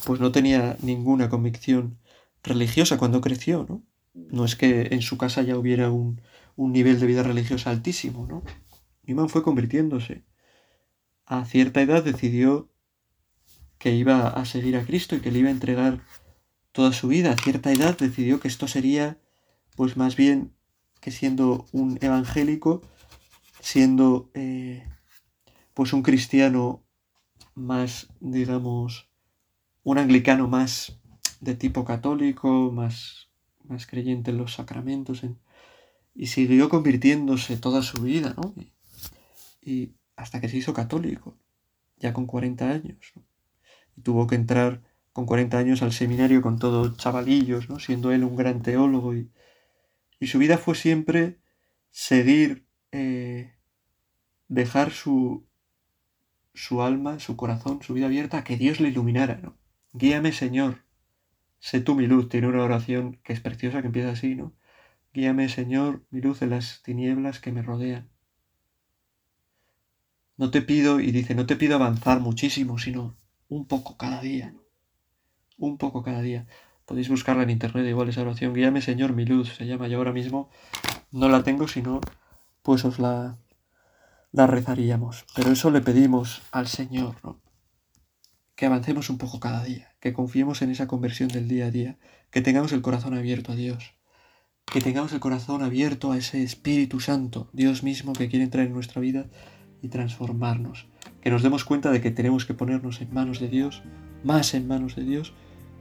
pues 0.05 0.19
no 0.19 0.31
tenía 0.31 0.77
ninguna 0.81 1.29
convicción 1.29 1.99
religiosa 2.43 2.97
cuando 2.97 3.21
creció, 3.21 3.65
¿no? 3.67 3.83
No 4.13 4.45
es 4.45 4.55
que 4.55 4.89
en 4.91 5.01
su 5.01 5.17
casa 5.17 5.41
ya 5.41 5.57
hubiera 5.57 5.89
un, 5.89 6.21
un 6.55 6.71
nivel 6.71 6.99
de 6.99 7.07
vida 7.07 7.23
religiosa 7.23 7.71
altísimo, 7.71 8.27
¿no? 8.27 8.43
Newman 9.03 9.29
fue 9.29 9.43
convirtiéndose. 9.43 10.23
A 11.25 11.45
cierta 11.45 11.81
edad 11.81 12.03
decidió 12.03 12.72
que 13.83 13.91
iba 13.91 14.29
a 14.29 14.45
seguir 14.45 14.77
a 14.77 14.85
Cristo 14.85 15.13
y 15.13 15.19
que 15.19 15.29
le 15.29 15.39
iba 15.39 15.49
a 15.49 15.51
entregar 15.51 15.99
toda 16.71 16.93
su 16.93 17.09
vida. 17.09 17.33
A 17.33 17.37
cierta 17.37 17.69
edad 17.69 17.97
decidió 17.97 18.39
que 18.39 18.47
esto 18.47 18.65
sería, 18.69 19.17
pues 19.75 19.97
más 19.97 20.15
bien 20.15 20.53
que 21.01 21.11
siendo 21.11 21.65
un 21.73 21.97
evangélico, 21.99 22.81
siendo 23.59 24.31
eh, 24.35 24.87
pues 25.73 25.91
un 25.91 26.01
cristiano 26.01 26.81
más, 27.55 28.07
digamos, 28.21 29.09
un 29.83 29.97
anglicano 29.97 30.47
más 30.47 30.97
de 31.41 31.53
tipo 31.53 31.83
católico, 31.83 32.71
más, 32.71 33.27
más 33.65 33.85
creyente 33.85 34.31
en 34.31 34.37
los 34.37 34.53
sacramentos, 34.53 35.23
y 36.15 36.27
siguió 36.27 36.69
convirtiéndose 36.69 37.57
toda 37.57 37.81
su 37.81 38.01
vida, 38.01 38.33
¿no? 38.41 38.53
Y, 39.61 39.91
hasta 40.15 40.39
que 40.39 40.47
se 40.47 40.55
hizo 40.55 40.73
católico, 40.73 41.35
ya 41.97 42.13
con 42.13 42.27
40 42.27 42.69
años. 42.69 43.11
¿no? 43.15 43.32
Y 43.95 44.01
tuvo 44.01 44.27
que 44.27 44.35
entrar 44.35 44.81
con 45.13 45.25
40 45.25 45.57
años 45.57 45.81
al 45.83 45.93
seminario 45.93 46.41
con 46.41 46.57
todos 46.57 46.97
chavalillos, 46.97 47.69
¿no? 47.69 47.79
siendo 47.79 48.11
él 48.11 48.23
un 48.23 48.35
gran 48.35 48.61
teólogo 48.61 49.15
y, 49.15 49.31
y 50.19 50.27
su 50.27 50.39
vida 50.39 50.57
fue 50.57 50.75
siempre 50.75 51.39
seguir, 51.91 52.65
eh, 52.91 53.53
dejar 54.47 54.91
su, 54.91 55.45
su 56.53 56.81
alma, 56.81 57.19
su 57.19 57.35
corazón, 57.35 57.81
su 57.81 57.93
vida 57.93 58.07
abierta 58.07 58.39
a 58.39 58.43
que 58.43 58.57
Dios 58.57 58.79
le 58.79 58.89
iluminara. 58.89 59.39
¿no? 59.41 59.57
Guíame 59.93 60.31
Señor, 60.31 60.83
sé 61.59 61.79
tú 61.79 61.95
mi 61.95 62.07
luz, 62.07 62.29
tiene 62.29 62.47
una 62.47 62.63
oración 62.63 63.19
que 63.23 63.33
es 63.33 63.39
preciosa 63.39 63.81
que 63.81 63.87
empieza 63.87 64.11
así, 64.11 64.35
¿no? 64.35 64.53
Guíame 65.13 65.47
Señor, 65.49 66.03
mi 66.09 66.19
luz 66.21 66.41
en 66.41 66.49
las 66.49 66.81
tinieblas 66.81 67.39
que 67.39 67.51
me 67.51 67.61
rodean. 67.61 68.09
No 70.35 70.49
te 70.49 70.63
pido, 70.63 70.99
y 70.99 71.11
dice, 71.11 71.35
no 71.35 71.45
te 71.45 71.55
pido 71.55 71.75
avanzar 71.75 72.19
muchísimo, 72.19 72.79
sino 72.79 73.15
un 73.49 73.65
poco 73.65 73.97
cada 73.97 74.21
día. 74.21 74.53
Un 75.57 75.77
poco 75.77 76.03
cada 76.03 76.21
día. 76.21 76.47
Podéis 76.85 77.09
buscarla 77.09 77.43
en 77.43 77.49
internet, 77.49 77.85
igual 77.87 78.09
esa 78.09 78.21
oración. 78.21 78.53
Guíame, 78.53 78.81
Señor, 78.81 79.13
mi 79.13 79.25
luz. 79.25 79.55
Se 79.55 79.65
llama. 79.65 79.87
Yo 79.87 79.97
ahora 79.97 80.11
mismo 80.11 80.49
no 81.11 81.29
la 81.29 81.43
tengo, 81.43 81.67
sino 81.67 82.01
pues 82.61 82.83
os 82.85 82.99
la, 82.99 83.37
la 84.31 84.47
rezaríamos. 84.47 85.25
Pero 85.35 85.51
eso 85.51 85.71
le 85.71 85.81
pedimos 85.81 86.41
al 86.51 86.67
Señor, 86.67 87.15
¿no? 87.23 87.39
Que 88.55 88.65
avancemos 88.65 89.09
un 89.09 89.17
poco 89.17 89.39
cada 89.39 89.63
día, 89.63 89.95
que 89.99 90.13
confiemos 90.13 90.61
en 90.61 90.71
esa 90.71 90.87
conversión 90.87 91.29
del 91.29 91.47
día 91.47 91.67
a 91.67 91.71
día, 91.71 91.97
que 92.31 92.41
tengamos 92.41 92.71
el 92.71 92.81
corazón 92.81 93.15
abierto 93.15 93.51
a 93.51 93.55
Dios, 93.55 93.93
que 94.65 94.81
tengamos 94.81 95.13
el 95.13 95.19
corazón 95.19 95.63
abierto 95.63 96.11
a 96.11 96.17
ese 96.17 96.43
Espíritu 96.43 96.99
Santo, 96.99 97.49
Dios 97.53 97.83
mismo 97.83 98.13
que 98.13 98.29
quiere 98.29 98.45
entrar 98.45 98.65
en 98.65 98.73
nuestra 98.73 99.01
vida 99.01 99.27
y 99.83 99.89
transformarnos 99.89 100.87
que 101.21 101.29
nos 101.29 101.43
demos 101.43 101.63
cuenta 101.63 101.91
de 101.91 102.01
que 102.01 102.11
tenemos 102.11 102.45
que 102.45 102.53
ponernos 102.53 102.99
en 102.99 103.13
manos 103.13 103.39
de 103.39 103.47
Dios, 103.47 103.81
más 104.23 104.53
en 104.53 104.67
manos 104.67 104.95
de 104.95 105.03
Dios, 105.03 105.33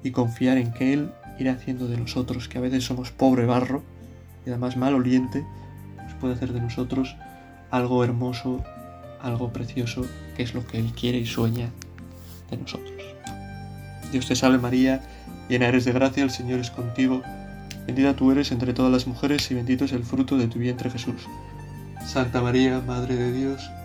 y 0.05 0.13
confiar 0.13 0.57
en 0.57 0.73
que 0.73 0.93
Él 0.93 1.11
irá 1.39 1.53
haciendo 1.53 1.89
de 1.89 1.97
nosotros, 1.97 2.49
que 2.49 2.59
a 2.59 2.61
veces 2.61 2.85
somos 2.85 3.11
pobre 3.11 3.45
barro 3.45 3.83
y 4.47 4.51
además 4.51 4.77
mal 4.77 4.95
oliente, 4.95 5.45
pues 5.97 6.15
puede 6.21 6.35
hacer 6.35 6.53
de 6.53 6.61
nosotros 6.61 7.17
algo 7.71 8.05
hermoso, 8.05 8.63
algo 9.21 9.53
precioso, 9.53 10.07
que 10.37 10.45
es 10.45 10.55
lo 10.55 10.65
que 10.67 10.79
Él 10.79 10.93
quiere 10.93 11.19
y 11.19 11.27
sueña 11.27 11.71
de 12.51 12.57
nosotros. 12.57 12.93
Dios 14.13 14.29
te 14.29 14.37
salve 14.37 14.59
María, 14.59 15.01
llena 15.49 15.69
eres 15.69 15.85
de 15.85 15.93
gracia, 15.93 16.23
el 16.23 16.31
Señor 16.31 16.61
es 16.61 16.71
contigo, 16.71 17.23
Bendita 17.87 18.15
tú 18.15 18.31
eres 18.31 18.53
entre 18.53 18.75
todas 18.75 18.93
las 18.93 19.09
mujeres 19.09 19.51
y 19.51 19.55
bendito 19.55 19.85
es 19.85 19.93
el 19.93 20.05
fruto 20.05 20.39
de 20.39 20.47
tu 20.47 20.61
vientre 20.61 20.89
Jesús. 20.89 21.27
Santa 22.07 22.41
María, 22.41 22.81
Madre 22.87 23.17
de 23.17 23.33
Dios, 23.33 23.71